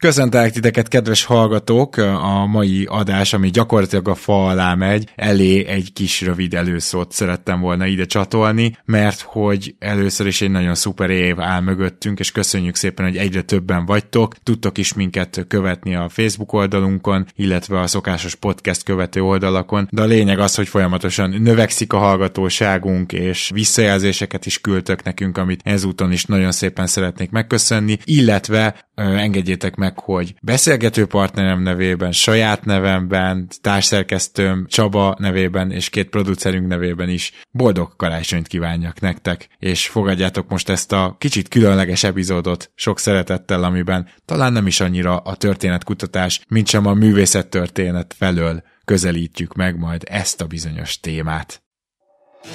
[0.00, 1.96] Köszöntelek titeket, kedves hallgatók!
[1.96, 7.60] A mai adás, ami gyakorlatilag a fa alá megy, elé egy kis rövid előszót szerettem
[7.60, 12.74] volna ide csatolni, mert hogy először is egy nagyon szuper év áll mögöttünk, és köszönjük
[12.74, 14.34] szépen, hogy egyre többen vagytok.
[14.42, 20.06] Tudtok is minket követni a Facebook oldalunkon, illetve a szokásos podcast követő oldalakon, de a
[20.06, 26.24] lényeg az, hogy folyamatosan növekszik a hallgatóságunk, és visszajelzéseket is küldtök nekünk, amit ezúton is
[26.24, 35.16] nagyon szépen szeretnék megköszönni, illetve engedjétek meg, hogy beszélgető partnerem nevében, saját nevemben, társszerkesztőm Csaba
[35.18, 41.16] nevében és két producerünk nevében is boldog karácsonyt kívánjak nektek, és fogadjátok most ezt a
[41.18, 46.94] kicsit különleges epizódot sok szeretettel, amiben talán nem is annyira a történetkutatás, mint sem a
[46.94, 51.62] művészettörténet felől közelítjük meg majd ezt a bizonyos témát.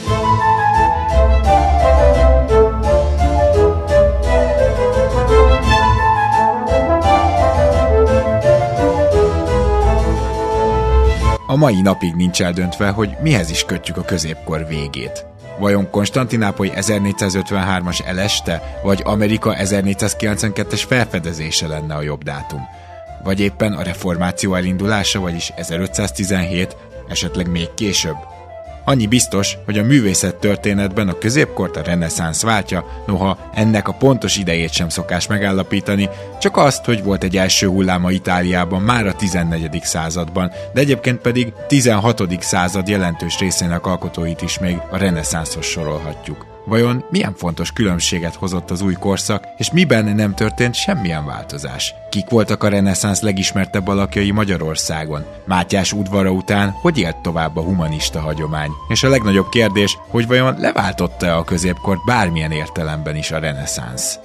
[0.08, 0.55] A
[11.66, 15.25] mai napig nincs eldöntve, hogy mihez is kötjük a középkor végét.
[15.59, 22.61] Vajon Konstantinápoly 1453-as eleste, vagy Amerika 1492-es felfedezése lenne a jobb dátum?
[23.23, 28.34] Vagy éppen a reformáció elindulása, vagyis 1517, esetleg még később?
[28.86, 34.38] Annyi biztos, hogy a művészet történetben a középkort a reneszánsz váltja, noha ennek a pontos
[34.38, 39.80] idejét sem szokás megállapítani, csak azt, hogy volt egy első hulláma Itáliában már a 14.
[39.83, 42.23] században, de egyébként pedig 16.
[42.40, 46.54] század jelentős részének alkotóit is még a reneszánszhoz sorolhatjuk.
[46.66, 51.94] Vajon milyen fontos különbséget hozott az új korszak, és miben nem történt semmilyen változás?
[52.09, 55.26] Kik voltak a reneszánsz legismertebb alakjai Magyarországon?
[55.46, 58.72] Mátyás udvara után hogy élt tovább a humanista hagyomány?
[58.88, 64.20] És a legnagyobb kérdés, hogy vajon leváltotta-e a középkort bármilyen értelemben is a reneszánsz?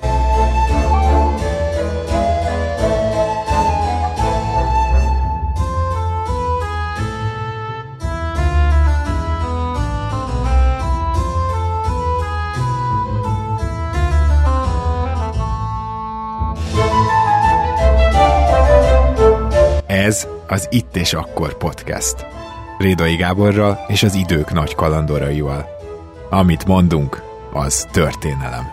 [19.90, 22.26] Ez az Itt és Akkor podcast.
[22.78, 25.66] Rédai Gáborral és az idők nagy kalandoraival.
[26.30, 28.64] Amit mondunk, az történelem.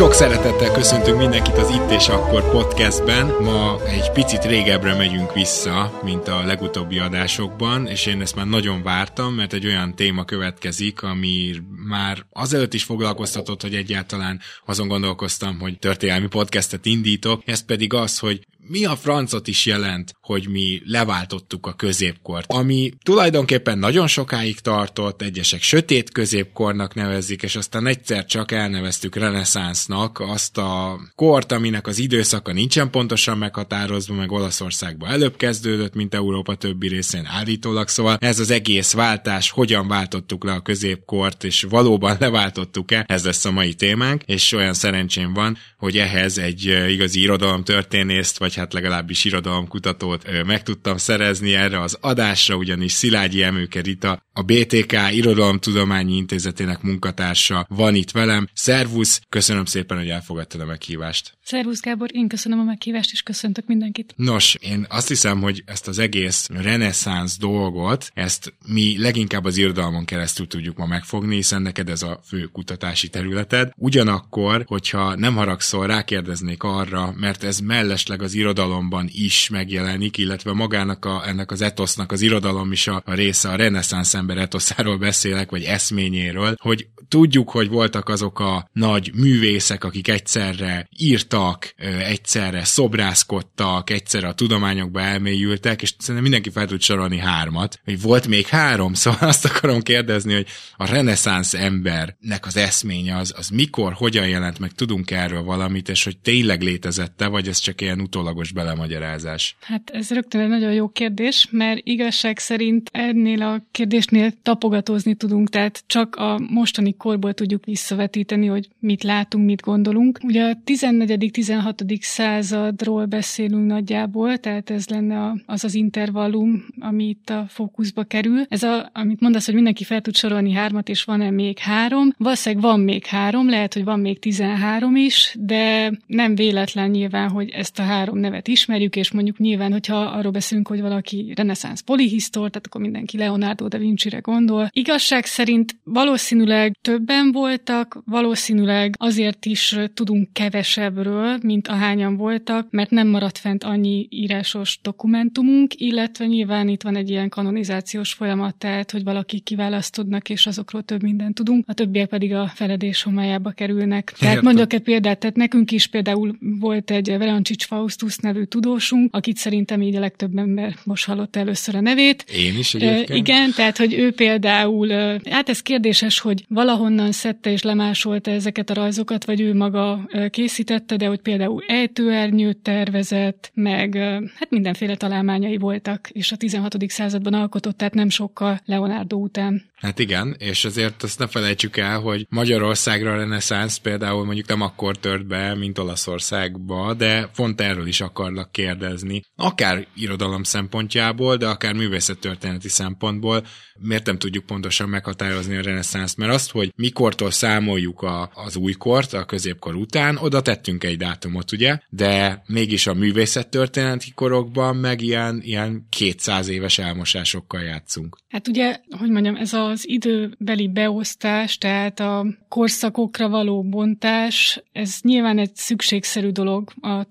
[0.00, 3.26] Sok szeretettel köszöntünk mindenkit az Itt és Akkor podcastben.
[3.26, 8.82] Ma egy picit régebbre megyünk vissza, mint a legutóbbi adásokban, és én ezt már nagyon
[8.82, 11.52] vártam, mert egy olyan téma következik, ami
[11.88, 18.18] már azelőtt is foglalkoztatott, hogy egyáltalán azon gondolkoztam, hogy történelmi podcastet indítok, ez pedig az,
[18.18, 24.60] hogy mi a francot is jelent, hogy mi leváltottuk a középkort, ami tulajdonképpen nagyon sokáig
[24.60, 31.86] tartott, egyesek sötét középkornak nevezik, és aztán egyszer csak elneveztük reneszánsznak azt a kort, aminek
[31.86, 38.16] az időszaka nincsen pontosan meghatározva, meg Olaszországban előbb kezdődött, mint Európa többi részén állítólag, szóval
[38.20, 43.50] ez az egész váltás, hogyan váltottuk le a középkort, és valóban leváltottuk-e, ez lesz a
[43.50, 50.44] mai témánk, és olyan szerencsém van, hogy ehhez egy igazi irodalomtörténészt, vagy hát legalábbis irodalomkutatót
[50.46, 57.66] meg tudtam szerezni erre az adásra, ugyanis Szilágyi Emőke Rita, a BTK Irodalomtudományi Intézetének munkatársa
[57.68, 58.48] van itt velem.
[58.54, 61.38] Szervusz, köszönöm szépen, hogy elfogadtad a meghívást.
[61.42, 64.12] Szervusz Gábor, én köszönöm a meghívást, és köszöntök mindenkit.
[64.16, 70.04] Nos, én azt hiszem, hogy ezt az egész reneszánsz dolgot, ezt mi leginkább az irodalmon
[70.04, 73.72] keresztül tudjuk ma megfogni, hiszen neked ez a fő kutatási területed.
[73.76, 81.04] Ugyanakkor, hogyha nem haragszol, rákérdeznék arra, mert ez mellesleg az irodalomban is megjelenik, illetve magának
[81.04, 85.50] a, ennek az etosznak az irodalom is a, a része, a reneszánsz ember etoszáról beszélek,
[85.50, 93.90] vagy eszményéről, hogy tudjuk, hogy voltak azok a nagy művészek, akik egyszerre írtak, egyszerre szobrászkodtak,
[93.90, 98.94] egyszerre a tudományokba elmélyültek, és szerintem mindenki fel tud sorolni hármat, hogy volt még három,
[99.00, 100.46] szóval azt akarom kérdezni, hogy
[100.76, 106.04] a reneszánsz embernek az eszménye az, az mikor, hogyan jelent meg, tudunk erről valamit, és
[106.04, 109.56] hogy tényleg létezette, vagy ez csak ilyen utólag utólagos belemagyarázás?
[109.60, 115.48] Hát ez rögtön egy nagyon jó kérdés, mert igazság szerint ennél a kérdésnél tapogatózni tudunk,
[115.48, 120.18] tehát csak a mostani korból tudjuk visszavetíteni, hogy mit látunk, mit gondolunk.
[120.22, 121.98] Ugye a 14.-16.
[122.00, 128.44] századról beszélünk nagyjából, tehát ez lenne az az intervallum, ami itt a fókuszba kerül.
[128.48, 132.14] Ez a, amit mondasz, hogy mindenki fel tud sorolni hármat, és van-e még három.
[132.16, 137.50] Valószínűleg van még három, lehet, hogy van még 13 is, de nem véletlen nyilván, hogy
[137.50, 142.50] ezt a három nevet ismerjük, és mondjuk nyilván, hogyha arról beszélünk, hogy valaki reneszánsz polihisztor,
[142.50, 144.68] tehát akkor mindenki Leonardo da Vinci-re gondol.
[144.72, 153.08] Igazság szerint valószínűleg többen voltak, valószínűleg azért is tudunk kevesebbről, mint ahányan voltak, mert nem
[153.08, 159.04] maradt fent annyi írásos dokumentumunk, illetve nyilván itt van egy ilyen kanonizációs folyamat, tehát hogy
[159.04, 164.12] valaki kiválasztodnak, és azokról több mindent tudunk, a többiek pedig a feledés homályába kerülnek.
[164.18, 169.36] Tehát mondjuk egy példát, tehát nekünk is például volt egy Verancsics Faustus nevű tudósunk, akit
[169.36, 172.24] szerintem így a legtöbb ember most hallott először a nevét.
[172.34, 173.18] Én is egyébként.
[173.18, 174.88] Igen, tehát hogy ő például,
[175.30, 180.96] hát ez kérdéses, hogy valahonnan szedte és lemásolta ezeket a rajzokat, vagy ő maga készítette,
[180.96, 183.94] de hogy például ejtőernyőt tervezett, meg
[184.38, 186.76] hát mindenféle találmányai voltak, és a 16.
[186.88, 189.68] században alkotott, tehát nem sokkal Leonardo után.
[189.74, 194.60] Hát igen, és azért azt ne felejtsük el, hogy Magyarországra a reneszánsz például mondjuk nem
[194.60, 199.22] akkor tört be, mint Olaszországba, de pont erről is akarlak kérdezni.
[199.36, 203.42] Akár irodalom szempontjából, de akár művészettörténeti szempontból,
[203.78, 206.16] miért nem tudjuk pontosan meghatározni a reneszánszt?
[206.16, 211.52] Mert azt, hogy mikortól számoljuk a, az újkort, a középkor után, oda tettünk egy dátumot,
[211.52, 211.78] ugye?
[211.88, 218.16] De mégis a művészettörténeti korokban meg ilyen, ilyen 200 éves elmosásokkal játszunk.
[218.28, 225.38] Hát ugye, hogy mondjam, ez az időbeli beosztás, tehát a korszakokra való bontás, ez nyilván
[225.38, 227.04] egy szükségszerű dolog a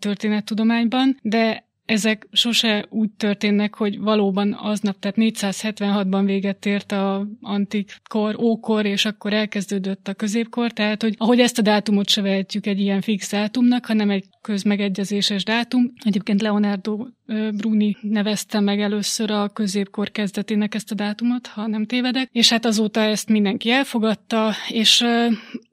[0.80, 7.96] történettudományban, de ezek sose úgy történnek, hogy valóban aznap, tehát 476-ban véget ért a antik
[8.10, 12.66] kor, ókor, és akkor elkezdődött a középkor, tehát hogy ahogy ezt a dátumot se vehetjük
[12.66, 15.94] egy ilyen fix dátumnak, hanem egy közmegegyezéses dátum.
[16.04, 17.06] Egyébként Leonardo
[17.56, 22.66] Bruni nevezte meg először a középkor kezdetének ezt a dátumot, ha nem tévedek, és hát
[22.66, 25.06] azóta ezt mindenki elfogadta, és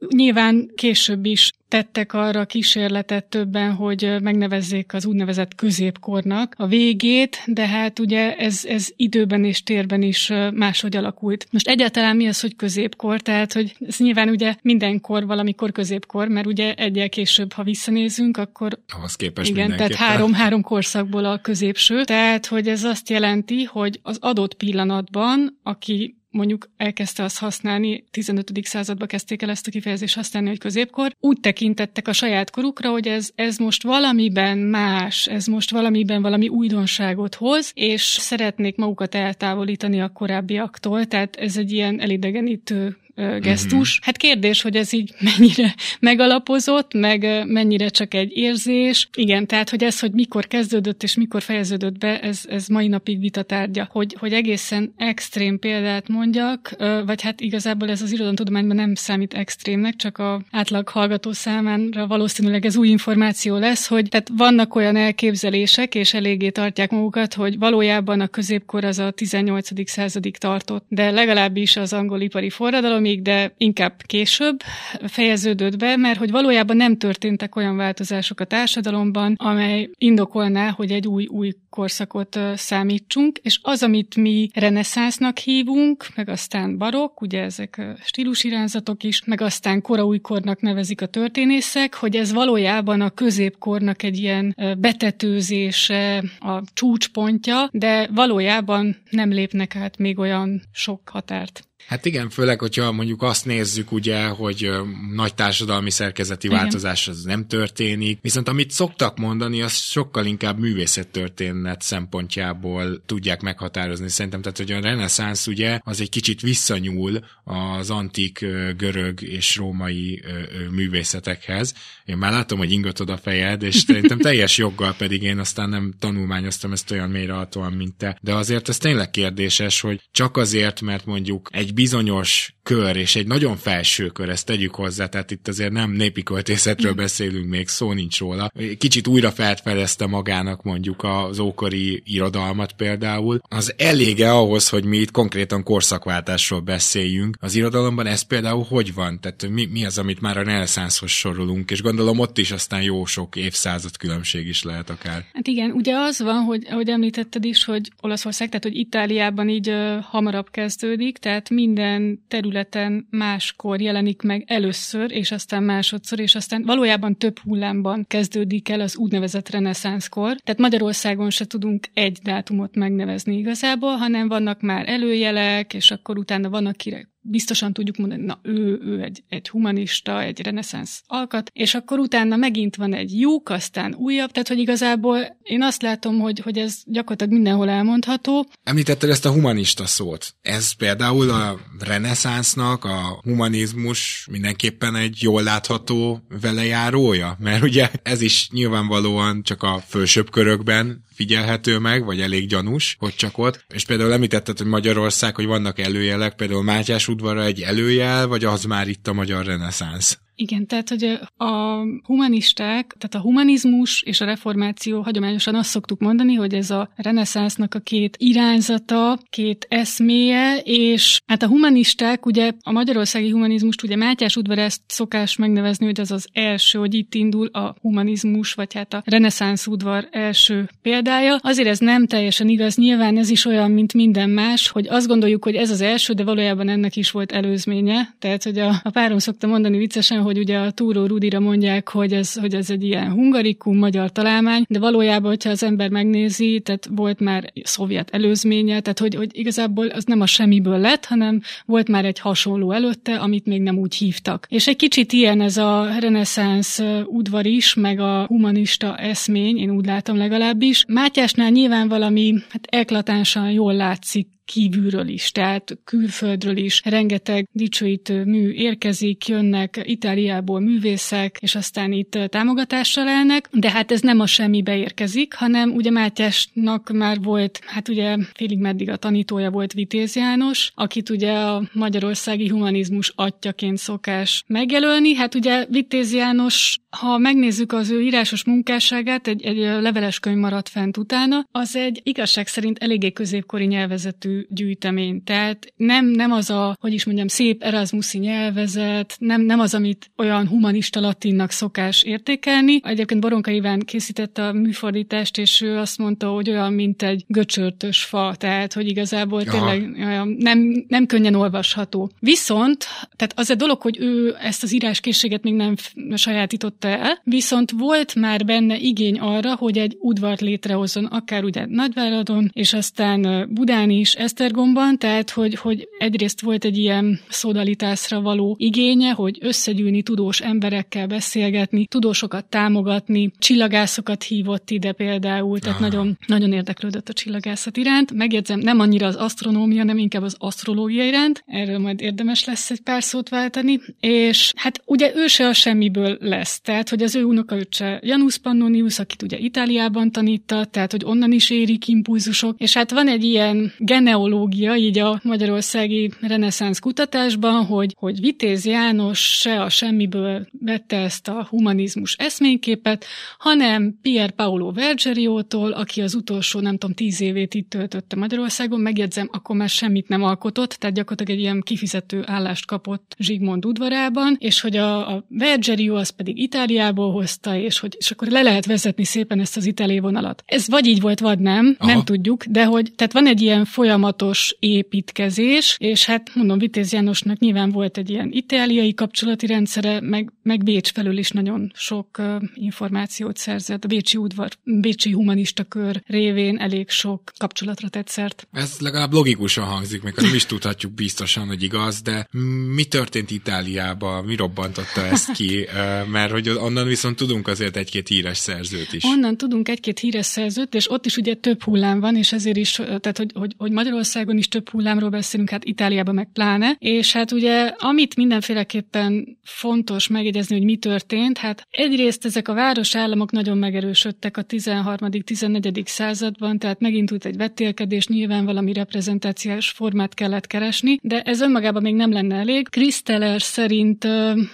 [0.08, 7.66] nyilván később is tettek arra kísérletet többen, hogy megnevezzék az úgynevezett középkornak a végét, de
[7.66, 11.46] hát ugye ez, ez időben és térben is máshogy alakult.
[11.50, 13.20] Most egyáltalán mi az, hogy középkor?
[13.20, 18.78] Tehát, hogy ez nyilván ugye mindenkor valamikor középkor, mert ugye egyel később, ha visszanézünk, akkor...
[18.96, 22.04] Ahhoz képest Igen, tehát három, három korszakból a középső.
[22.04, 28.50] Tehát, hogy ez azt jelenti, hogy az adott pillanatban, aki mondjuk elkezdte azt használni, 15.
[28.62, 33.08] században kezdték el ezt a kifejezést használni, hogy középkor, úgy tekintettek a saját korukra, hogy
[33.08, 40.00] ez, ez most valamiben más, ez most valamiben valami újdonságot hoz, és szeretnék magukat eltávolítani
[40.00, 43.72] a korábbiaktól, tehát ez egy ilyen elidegenítő gesztus.
[43.72, 44.00] Mm-hmm.
[44.00, 49.08] Hát kérdés, hogy ez így mennyire megalapozott, meg mennyire csak egy érzés.
[49.14, 53.20] Igen, tehát, hogy ez, hogy mikor kezdődött és mikor fejeződött be, ez, ez mai napig
[53.20, 53.88] vitatárgya.
[53.90, 56.76] Hogy, hogy egészen extrém példát mondjak,
[57.06, 62.66] vagy hát igazából ez az irodalomtudományban nem számít extrémnek, csak a átlag hallgató számára valószínűleg
[62.66, 68.20] ez új információ lesz, hogy tehát vannak olyan elképzelések, és eléggé tartják magukat, hogy valójában
[68.20, 69.90] a középkor az a 18.
[69.90, 74.60] századig tartott, de legalábbis az angol ipari forradalom még, de inkább később
[75.06, 81.06] fejeződött be, mert hogy valójában nem történtek olyan változások a társadalomban, amely indokolná, hogy egy
[81.06, 87.80] új, új korszakot számítsunk, és az, amit mi reneszánsznak hívunk, meg aztán barokk, ugye ezek
[88.04, 94.56] stílusirányzatok is, meg aztán koraújkornak nevezik a történészek, hogy ez valójában a középkornak egy ilyen
[94.78, 101.64] betetőzése, a csúcspontja, de valójában nem lépnek át még olyan sok határt.
[101.86, 104.70] Hát igen, főleg, hogyha mondjuk azt nézzük, ugye, hogy
[105.14, 111.82] nagy társadalmi szerkezeti változás az nem történik, viszont amit szoktak mondani, az sokkal inkább művészettörténet
[111.82, 114.08] szempontjából tudják meghatározni.
[114.08, 120.22] Szerintem, tehát, hogy a reneszánsz ugye, az egy kicsit visszanyúl az antik görög és római
[120.70, 121.74] művészetekhez.
[122.04, 125.94] Én már látom, hogy ingatod a fejed, és szerintem teljes joggal pedig én aztán nem
[125.98, 128.18] tanulmányoztam ezt olyan mélyrehatóan, mint te.
[128.22, 133.26] De azért ez tényleg kérdéses, hogy csak azért, mert mondjuk egy bizonyos kör, és egy
[133.26, 136.96] nagyon felső kör, ezt tegyük hozzá, tehát itt azért nem népi költészetről mm.
[136.96, 138.50] beszélünk, még szó nincs róla.
[138.78, 143.40] Kicsit újra felfedezte magának mondjuk az ókori irodalmat például.
[143.48, 147.36] Az elége ahhoz, hogy mi itt konkrétan korszakváltásról beszéljünk.
[147.40, 149.20] Az irodalomban ez például hogy van?
[149.20, 153.04] Tehát mi, mi az, amit már a reneszánszhoz sorolunk, és gondolom ott is aztán jó
[153.04, 155.24] sok évszázad különbség is lehet akár.
[155.32, 159.68] Hát igen, ugye az van, hogy ahogy említetted is, hogy Olaszország, tehát hogy Itáliában így
[159.68, 166.62] uh, hamarabb kezdődik, tehát minden területen máskor jelenik meg először, és aztán másodszor, és aztán
[166.62, 170.36] valójában több hullámban kezdődik el az úgynevezett reneszánszkor.
[170.36, 176.50] Tehát Magyarországon se tudunk egy dátumot megnevezni igazából, hanem vannak már előjelek, és akkor utána
[176.50, 181.74] van, akire biztosan tudjuk mondani, na ő, ő egy, egy humanista, egy reneszánsz alkat, és
[181.74, 186.38] akkor utána megint van egy lyuk, aztán újabb, tehát hogy igazából én azt látom, hogy,
[186.38, 188.46] hogy ez gyakorlatilag mindenhol elmondható.
[188.62, 190.34] Említetted ezt a humanista szót.
[190.42, 198.48] Ez például a reneszánsznak, a humanizmus mindenképpen egy jól látható velejárója, mert ugye ez is
[198.52, 203.64] nyilvánvalóan csak a fölsőbb körökben figyelhető meg, vagy elég gyanús, hogy csak ott.
[203.68, 208.64] És például említetted, hogy Magyarország, hogy vannak előjelek, például Mátyás udvara egy előjel, vagy az
[208.64, 210.18] már itt a magyar reneszánsz?
[210.38, 216.34] Igen, tehát hogy a humanisták, tehát a humanizmus és a reformáció hagyományosan azt szoktuk mondani,
[216.34, 222.72] hogy ez a reneszánsznak a két irányzata, két eszméje, és hát a humanisták, ugye a
[222.72, 227.46] magyarországi humanizmust, ugye Mátyás udvar ezt szokás megnevezni, hogy az az első, hogy itt indul
[227.46, 231.38] a humanizmus, vagy hát a reneszánsz udvar első példája.
[231.42, 235.44] Azért ez nem teljesen igaz, nyilván ez is olyan, mint minden más, hogy azt gondoljuk,
[235.44, 238.14] hogy ez az első, de valójában ennek is volt előzménye.
[238.18, 242.12] Tehát, hogy a, a párom szokta mondani viccesen, hogy ugye a Túró Rudira mondják, hogy
[242.12, 246.88] ez, hogy ez egy ilyen hungarikum, magyar találmány, de valójában, hogyha az ember megnézi, tehát
[246.90, 251.88] volt már szovjet előzménye, tehát hogy, hogy igazából az nem a semmiből lett, hanem volt
[251.88, 254.46] már egy hasonló előtte, amit még nem úgy hívtak.
[254.48, 259.86] És egy kicsit ilyen ez a reneszánsz udvar is, meg a humanista eszmény, én úgy
[259.86, 260.84] látom legalábbis.
[260.88, 268.50] Mátyásnál nyilván valami hát eklatánsan jól látszik kívülről is, tehát külföldről is rengeteg dicsőítő mű
[268.50, 274.76] érkezik, jönnek Itáliából művészek, és aztán itt támogatással elnek, de hát ez nem a semmibe
[274.76, 280.72] érkezik, hanem ugye Mátyásnak már volt, hát ugye félig meddig a tanítója volt Vitéz János,
[280.74, 285.14] akit ugye a magyarországi humanizmus atyaként szokás megjelölni.
[285.14, 290.68] Hát ugye Vitéz János, ha megnézzük az ő írásos munkásságát, egy, egy leveles könyv maradt
[290.68, 295.24] fent utána, az egy igazság szerint eléggé középkori nyelvezetű gyűjtemény.
[295.24, 300.10] Tehát nem, nem az a, hogy is mondjam, szép Erasmuszi nyelvezet, nem, nem az, amit
[300.16, 302.80] olyan humanista latinnak szokás értékelni.
[302.82, 308.04] Egyébként Boronka Iván készítette a műfordítást, és ő azt mondta, hogy olyan, mint egy göcsörtös
[308.04, 309.50] fa, tehát, hogy igazából Aha.
[309.50, 312.10] tényleg olyan, nem, nem könnyen olvasható.
[312.20, 312.84] Viszont,
[313.16, 315.74] tehát az a dolog, hogy ő ezt az íráskészséget még nem
[316.14, 322.50] sajátította el, viszont volt már benne igény arra, hogy egy udvart létrehozzon, akár ugye Nagyváradon,
[322.52, 329.10] és aztán Budán is, Esztergomban, tehát hogy, hogy egyrészt volt egy ilyen szodalitásra való igénye,
[329.10, 337.08] hogy összegyűlni tudós emberekkel beszélgetni, tudósokat támogatni, csillagászokat hívott ide például, tehát nagyon, nagyon érdeklődött
[337.08, 338.12] a csillagászat iránt.
[338.12, 342.80] Megjegyzem, nem annyira az asztronómia, nem inkább az asztrológia iránt, erről majd érdemes lesz egy
[342.80, 347.24] pár szót váltani, és hát ugye ő se a semmiből lesz, tehát hogy az ő
[347.24, 352.90] unokaöccse Janus Pannonius, akit ugye Itáliában tanítta, tehát hogy onnan is érik impulzusok, és hát
[352.90, 359.62] van egy ilyen gene genealógia így a magyarországi reneszánsz kutatásban, hogy, hogy Vitéz János se
[359.62, 363.04] a semmiből vette ezt a humanizmus eszményképet,
[363.38, 369.28] hanem Pier Paolo Vergeriótól, aki az utolsó, nem tudom, tíz évét itt töltötte Magyarországon, megjegyzem,
[369.32, 374.60] akkor már semmit nem alkotott, tehát gyakorlatilag egy ilyen kifizető állást kapott Zsigmond udvarában, és
[374.60, 379.04] hogy a, a Vergerio az pedig Itáliából hozta, és hogy és akkor le lehet vezetni
[379.04, 380.42] szépen ezt az itáli vonalat.
[380.46, 381.92] Ez vagy így volt, vagy nem, Aha.
[381.92, 386.92] nem tudjuk, de hogy tehát van egy ilyen folyamat, folyamatos építkezés, és hát mondom, Vitéz
[386.92, 392.06] Jánosnak nyilván volt egy ilyen itáliai kapcsolati rendszere, meg, meg Bécs felől is nagyon sok
[392.18, 393.84] uh, információt szerzett.
[393.84, 398.48] A Bécsi udvar, Bécsi humanista kör révén elég sok kapcsolatra tett szert.
[398.52, 402.28] Ez legalább logikusan hangzik, meg nem is tudhatjuk biztosan, hogy igaz, de
[402.74, 405.66] mi történt Itáliában, mi robbantotta ezt ki,
[406.10, 409.04] mert hogy onnan viszont tudunk azért egy-két híres szerzőt is.
[409.04, 412.72] Onnan tudunk egy-két híres szerzőt, és ott is ugye több hullám van, és ezért is,
[412.72, 417.12] tehát hogy, hogy, hogy Magyarország Magyarországon is több hullámról beszélünk, hát Itáliában meg pláne, és
[417.12, 423.58] hát ugye amit mindenféleképpen fontos megjegyezni, hogy mi történt, hát egyrészt ezek a városállamok nagyon
[423.58, 425.86] megerősödtek a 13.-14.
[425.86, 431.82] században, tehát megint úgy egy vetélkedés, nyilván valami reprezentációs formát kellett keresni, de ez önmagában
[431.82, 432.68] még nem lenne elég.
[432.68, 434.04] Kriszteller szerint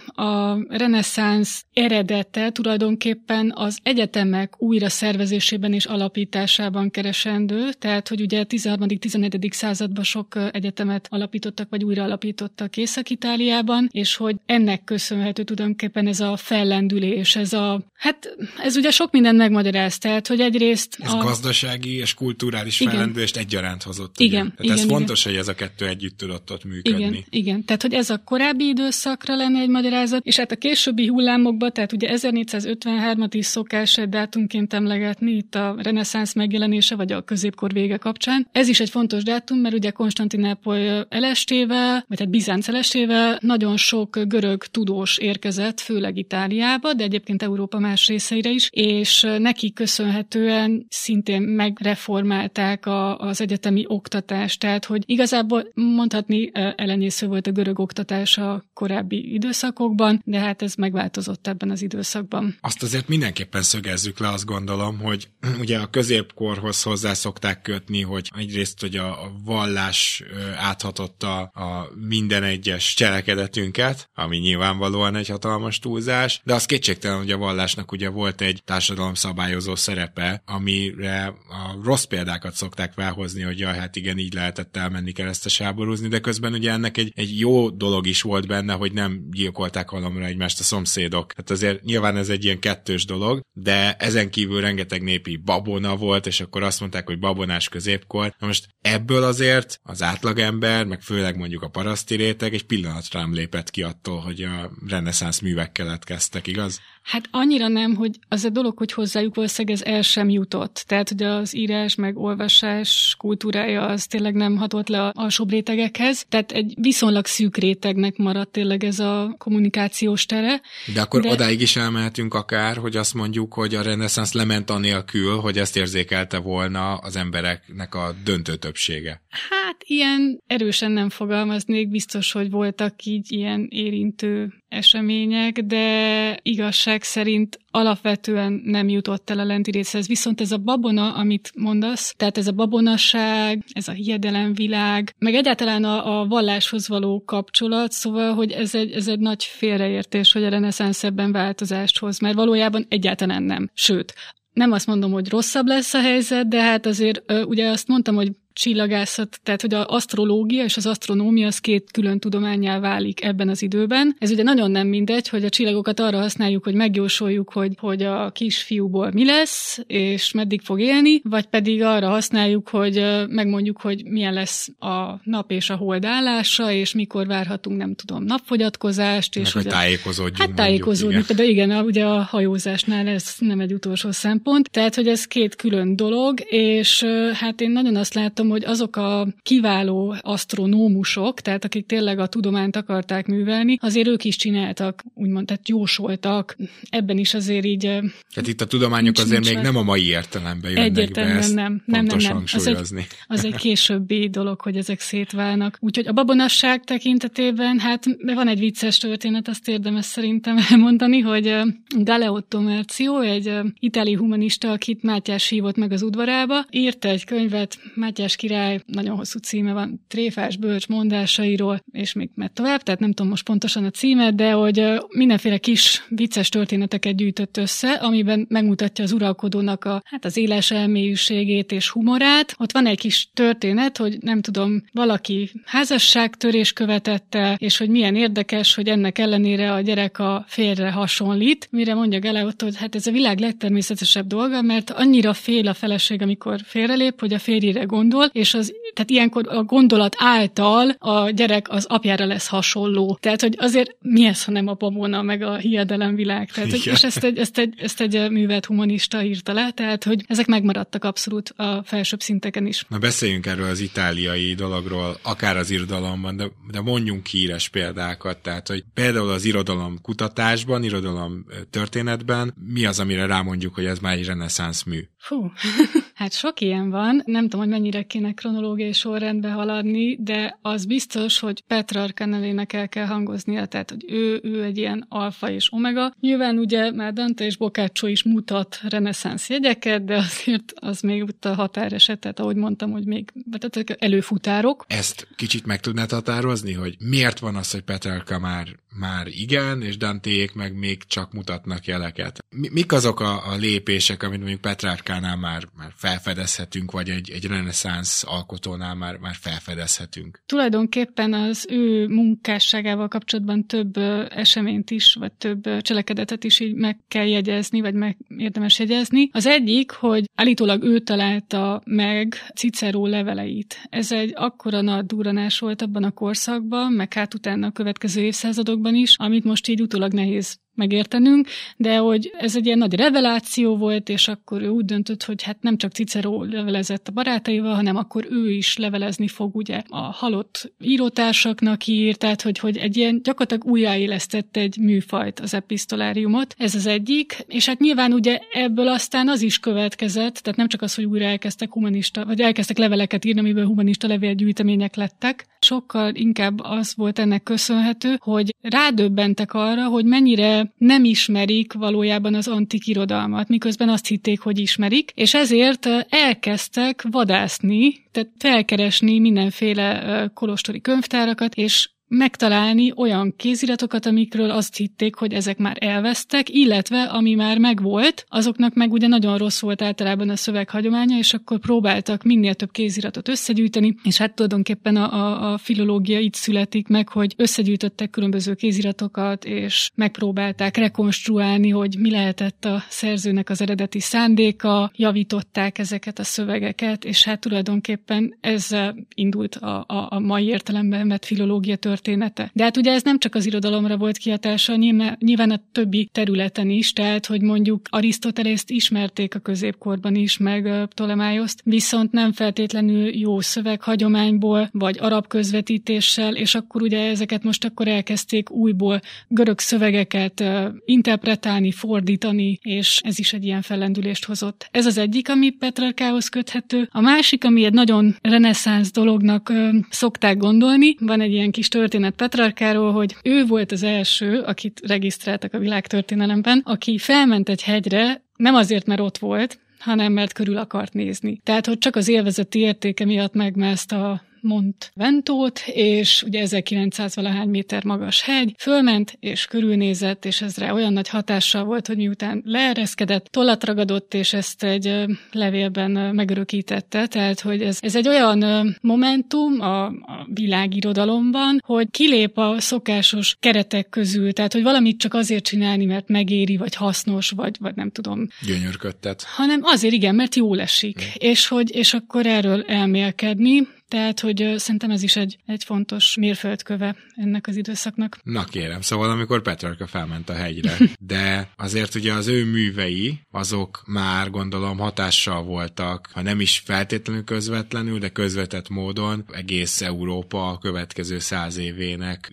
[0.06, 9.31] a reneszánsz eredete tulajdonképpen az egyetemek újra szervezésében és alapításában keresendő, tehát hogy ugye 13.-14.
[9.40, 16.36] században sok egyetemet alapítottak, vagy újra alapítottak Észak-Itáliában, és hogy ennek köszönhető tulajdonképpen ez a
[16.36, 20.96] fellendülés, ez a, hát ez ugye sok minden megmagyaráz, tehát hogy egyrészt...
[21.00, 21.16] Ez a...
[21.16, 22.92] gazdasági és kulturális igen.
[22.92, 24.14] fellendülést egyaránt hozott.
[24.18, 24.50] Igen, ugye?
[24.50, 24.96] Tehát igen, ez igen.
[24.96, 27.02] fontos, hogy ez a kettő együtt tudott ott működni.
[27.02, 27.64] Igen, igen.
[27.64, 31.92] Tehát, hogy ez a korábbi időszakra lenne egy magyarázat, és hát a későbbi hullámokban, tehát
[31.92, 37.96] ugye 1453-at is szokás egy dátumként emlegetni, itt a reneszánsz megjelenése, vagy a középkor vége
[37.96, 38.48] kapcsán.
[38.52, 44.19] Ez is egy fontos dátum, mert ugye Konstantinápoly elestével, vagy hát Bizánc elestével nagyon sok
[44.26, 51.42] görög tudós érkezett, főleg Itáliába, de egyébként Európa más részeire is, és neki köszönhetően szintén
[51.42, 54.61] megreformálták a, az egyetemi oktatást.
[54.61, 60.75] Tehát, hogy igazából mondhatni elenyésző volt a görög oktatás a korábbi időszakokban, de hát ez
[60.75, 62.57] megváltozott ebben az időszakban.
[62.61, 65.28] Azt azért mindenképpen szögezzük le, azt gondolom, hogy
[65.62, 70.23] ugye a középkorhoz hozzá szokták kötni, hogy egyrészt, hogy a, vallás
[70.56, 77.37] áthatotta a minden egyes cselekedetünket, ami nyilvánvalóan egy hatalmas túlzás, de az kétségtelen, hogy a
[77.37, 83.76] vallásnak ugye volt egy társadalom szabályozó szerepe, amire a rossz példákat szokták felhozni, hogy jaj,
[83.76, 88.06] hát igen, így lehetett elmenni keresztes háborúzni, de közben ugye ennek egy, egy jó dolog
[88.06, 91.32] is volt benne, hogy nem gyilkolták valamra egymást a szomszédok.
[91.37, 96.26] Hát azért nyilván ez egy ilyen kettős dolog, de ezen kívül rengeteg népi babona volt,
[96.26, 98.35] és akkor azt mondták, hogy babonás középkor.
[98.38, 103.34] Na most ebből azért az átlagember, meg főleg mondjuk a paraszti réteg egy pillanatra nem
[103.34, 106.80] lépett ki attól, hogy a reneszánsz művek keletkeztek, igaz?
[107.02, 110.85] Hát annyira nem, hogy az a dolog, hogy hozzájuk valószínűleg ez el sem jutott.
[110.87, 116.25] Tehát, hogy az írás meg olvasás kultúrája az tényleg nem hatott le a alsóbb rétegekhez.
[116.28, 120.61] Tehát egy viszonylag szűk rétegnek maradt tényleg ez a kommunikációs tere.
[120.94, 121.30] De akkor de...
[121.30, 126.38] odáig is elmehetünk akár, hogy azt mondjuk, hogy a reneszánsz lement anélkül, hogy ezt érzékelte
[126.38, 129.23] volna az embereknek a döntő többsége.
[129.28, 137.58] Hát ilyen erősen nem fogalmaznék, biztos, hogy voltak így ilyen érintő események, de igazság szerint
[137.70, 140.08] alapvetően nem jutott el a lenti részhez.
[140.08, 145.85] Viszont ez a babona, amit mondasz, tehát ez a babonasság, ez a hiedelemvilág, meg egyáltalán
[145.85, 150.48] a, a valláshoz való kapcsolat, szóval, hogy ez egy, ez egy nagy félreértés, hogy a
[150.48, 153.70] reneszánsz ebben változást hoz, mert valójában egyáltalán nem.
[153.74, 154.14] Sőt,
[154.52, 158.30] nem azt mondom, hogy rosszabb lesz a helyzet, de hát azért ugye azt mondtam, hogy
[158.52, 163.62] csillagászat, tehát hogy az asztrológia és az asztronómia az két külön tudományá válik ebben az
[163.62, 164.16] időben.
[164.18, 168.30] Ez ugye nagyon nem mindegy, hogy a csillagokat arra használjuk, hogy megjósoljuk, hogy, hogy a
[168.30, 174.32] kisfiúból mi lesz, és meddig fog élni, vagy pedig arra használjuk, hogy megmondjuk, hogy milyen
[174.32, 179.36] lesz a nap és a hold állása, és mikor várhatunk, nem tudom, napfogyatkozást.
[179.36, 180.36] És Meg, hogy tájékozódjunk.
[180.36, 184.70] Hát tájékozódni, de igen, a, ugye a hajózásnál ez nem egy utolsó szempont.
[184.70, 188.96] Tehát, hogy ez két külön dolog, és hát én nagyon azt látom, látom, hogy azok
[188.96, 195.46] a kiváló asztronómusok, tehát akik tényleg a tudományt akarták művelni, azért ők is csináltak, úgymond,
[195.46, 196.57] tehát jósoltak.
[196.90, 197.81] Ebben is azért így...
[197.81, 201.62] Tehát itt a tudományok nincs, azért nincs még nem a mai értelemben jönnek Egyértelműen be,
[201.62, 201.83] nem.
[201.87, 202.42] Nem, nem, nem.
[202.52, 205.76] Az egy, az egy későbbi dolog, hogy ezek szétválnak.
[205.81, 211.55] Úgyhogy a babonasság tekintetében, hát van egy vicces történet, azt érdemes szerintem elmondani, hogy
[211.96, 218.32] Galeotto Mercio, egy itáli humanista, akit Mátyás hívott meg az udvarába, írta egy könyvet Mátyás
[218.33, 223.12] András király, nagyon hosszú címe van, tréfás bölcs mondásairól, és még mert tovább, tehát nem
[223.12, 229.05] tudom most pontosan a címet, de hogy mindenféle kis vicces történeteket gyűjtött össze, amiben megmutatja
[229.05, 232.55] az uralkodónak a, hát az éles elmélyűségét és humorát.
[232.59, 238.75] Ott van egy kis történet, hogy nem tudom, valaki házasságtörés követette, és hogy milyen érdekes,
[238.75, 243.11] hogy ennek ellenére a gyerek a férre hasonlít, mire mondja Geleotto, hogy hát ez a
[243.11, 248.42] világ legtermészetesebb dolga, mert annyira fél a feleség, amikor félrelép, hogy a férjére gondol, gondol,
[248.42, 253.18] és az, tehát ilyenkor a gondolat által a gyerek az apjára lesz hasonló.
[253.20, 256.50] Tehát, hogy azért mi ez, ha nem a babona, meg a hiedelemvilág.
[256.50, 260.24] Tehát, hogy, és ezt egy, ezt, egy, ezt egy művelt humanista írta le, tehát, hogy
[260.26, 262.87] ezek megmaradtak abszolút a felsőbb szinteken is.
[262.88, 268.68] Na beszéljünk erről az itáliai dologról, akár az irodalomban, de, de mondjunk híres példákat, tehát,
[268.68, 274.26] hogy például az irodalom kutatásban, irodalom történetben mi az, amire rámondjuk, hogy ez már egy
[274.26, 275.00] reneszánsz mű?
[275.18, 275.52] Fú,
[276.22, 277.22] hát sok ilyen van.
[277.24, 282.88] Nem tudom, hogy mennyire kéne kronológiai sorrendbe haladni, de az biztos, hogy Petrarca nevének el
[282.88, 286.14] kell hangoznia, tehát hogy ő, ő egy ilyen alfa és omega.
[286.20, 291.44] Nyilván ugye már Dante és Boccaccio is mutat reneszánsz jegyeket, de azért az még ott
[291.44, 294.85] a határeset, tehát ahogy mondtam, hogy még tehát előfutárok.
[294.88, 298.66] Ezt kicsit meg tudnád határozni, hogy miért van az, hogy Petrarca már,
[298.98, 302.44] már igen, és Dantéék meg még csak mutatnak jeleket?
[302.50, 307.44] Mi, mik azok a, a lépések, amit mondjuk Petrarkánál már, már felfedezhetünk, vagy egy, egy
[307.44, 310.42] reneszánsz alkotónál már, már felfedezhetünk?
[310.46, 313.96] Tulajdonképpen az ő munkásságával kapcsolatban több
[314.29, 319.29] eseményt is, vagy több cselekedetet is így meg kell jegyezni, vagy meg érdemes jegyezni.
[319.33, 323.81] Az egyik, hogy állítólag ő találta meg Cicero leveleit.
[323.90, 328.94] Ez egy akkora nagy duranás volt abban a korszakban, meg hát utána a következő évszázadokban
[328.94, 334.08] is, amit most így utólag nehéz megértenünk, de hogy ez egy ilyen nagy reveláció volt,
[334.08, 338.26] és akkor ő úgy döntött, hogy hát nem csak Cicero levelezett a barátaival, hanem akkor
[338.30, 343.72] ő is levelezni fog ugye a halott írótársaknak ír, tehát hogy, hogy egy ilyen gyakorlatilag
[343.72, 346.54] újjáélesztett egy műfajt, az epistoláriumot.
[346.58, 350.82] Ez az egyik, és hát nyilván ugye ebből aztán az is következett, tehát nem csak
[350.82, 356.61] az, hogy újra elkezdtek humanista, vagy elkezdtek leveleket írni, amiből humanista levélgyűjtemények lettek, sokkal inkább
[356.61, 363.48] az volt ennek köszönhető, hogy rádöbbentek arra, hogy mennyire nem ismerik valójában az antik irodalmat,
[363.48, 371.90] miközben azt hitték, hogy ismerik, és ezért elkezdtek vadászni, tehát felkeresni mindenféle kolostori könyvtárakat, és
[372.12, 378.75] megtalálni olyan kéziratokat, amikről azt hitték, hogy ezek már elvesztek, illetve ami már megvolt, azoknak
[378.75, 383.94] meg ugye nagyon rossz volt általában a szöveghagyománya, és akkor próbáltak minél több kéziratot összegyűjteni,
[384.03, 389.90] és hát tulajdonképpen a, a, a filológia itt születik meg, hogy összegyűjtöttek különböző kéziratokat, és
[389.94, 397.25] megpróbálták rekonstruálni, hogy mi lehetett a szerzőnek az eredeti szándéka, javították ezeket a szövegeket, és
[397.25, 402.50] hát tulajdonképpen ezzel indult a, a, a mai értelemben vett filológia történet története.
[402.52, 404.76] De hát ugye ez nem csak az irodalomra volt kihatása,
[405.18, 411.60] nyilván a többi területen is, tehát hogy mondjuk Arisztotelészt ismerték a középkorban is, meg Ptolemájoszt,
[411.64, 418.50] viszont nem feltétlenül jó szöveghagyományból, vagy arab közvetítéssel, és akkor ugye ezeket most akkor elkezdték
[418.50, 420.44] újból görög szövegeket
[420.84, 424.68] interpretálni, fordítani, és ez is egy ilyen fellendülést hozott.
[424.70, 426.88] Ez az egyik, ami Petrarkához köthető.
[426.90, 429.52] A másik, ami egy nagyon reneszánsz dolognak
[429.90, 434.81] szokták gondolni, van egy ilyen kis történet, történet Petrarkáról, hogy ő volt az első, akit
[434.87, 440.57] regisztráltak a világtörténelemben, aki felment egy hegyre, nem azért, mert ott volt, hanem mert körül
[440.57, 441.40] akart nézni.
[441.45, 447.85] Tehát, hogy csak az élvezeti értéke miatt megmászta Mont Ventót, és ugye 1900 valahány méter
[447.85, 453.64] magas hegy, fölment és körülnézett, és ezre olyan nagy hatással volt, hogy miután leereszkedett, tollat
[453.64, 460.26] ragadott, és ezt egy levélben megörökítette, tehát hogy ez, ez egy olyan momentum a, a
[460.35, 466.57] világirodalomban, hogy kilép a szokásos keretek közül, tehát hogy valamit csak azért csinálni, mert megéri,
[466.57, 468.28] vagy hasznos, vagy, vagy nem tudom.
[468.46, 469.22] Gyönyörködtet.
[469.22, 471.02] Hanem azért igen, mert jól esik.
[471.05, 471.28] Mm.
[471.28, 476.96] És, hogy, és akkor erről elmélkedni, tehát, hogy szerintem ez is egy, egy fontos mérföldköve
[477.14, 478.18] ennek az időszaknak.
[478.22, 483.83] Na kérem, szóval amikor Petrarka felment a hegyre, de azért ugye az ő művei, azok
[483.87, 490.59] már gondolom hatással voltak, ha nem is feltétlenül közvetlenül, de közvetett módon egész Európa a
[490.59, 492.28] következő száz évének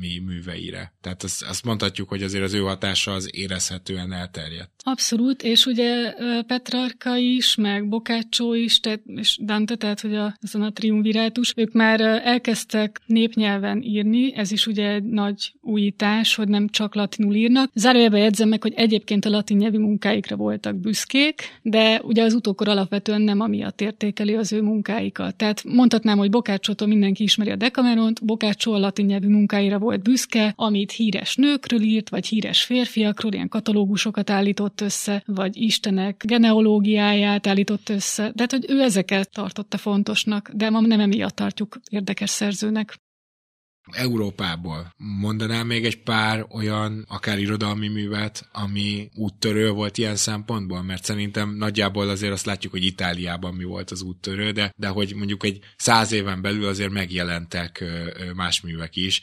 [0.00, 0.92] irodalmi műveire.
[1.00, 4.70] Tehát azt, azt mondhatjuk, hogy azért az ő hatása az érezhetően elterjedt.
[4.84, 6.12] Abszolút, és ugye
[6.46, 11.72] Petrarka is, meg Boccaccio is, tehát, és Dante, tehát hogy a, ezen a triumvirátus, ők
[11.72, 17.70] már elkezdtek népnyelven írni, ez is ugye egy nagy újítás, hogy nem csak latinul írnak.
[17.74, 22.68] Zárójelben jegyzem meg, hogy egyébként a latin nyelvi munkáikra voltak büszkék, de ugye az utókor
[22.68, 25.36] alapvetően nem amiatt értékeli az ő munkáikat.
[25.36, 30.52] Tehát mondhatnám, hogy boccaccio mindenki ismeri a Decameront, Boccaccio a latin nyelvi munkáira volt büszke,
[30.56, 37.88] amit híres nőkről írt, vagy híres férfiakról, ilyen katalógusokat állított össze, vagy istenek genealógiáját állított
[37.88, 38.32] össze.
[38.34, 43.01] Tehát, hogy ő ezeket tartotta fontosnak, de ma nem emiatt tartjuk érdekes szerzőnek.
[43.90, 51.04] Európából mondanám még egy pár olyan, akár irodalmi művet, ami úttörő volt ilyen szempontból, mert
[51.04, 55.44] szerintem nagyjából azért azt látjuk, hogy Itáliában mi volt az úttörő, de, de hogy mondjuk
[55.44, 57.84] egy száz éven belül azért megjelentek
[58.34, 59.22] más művek is,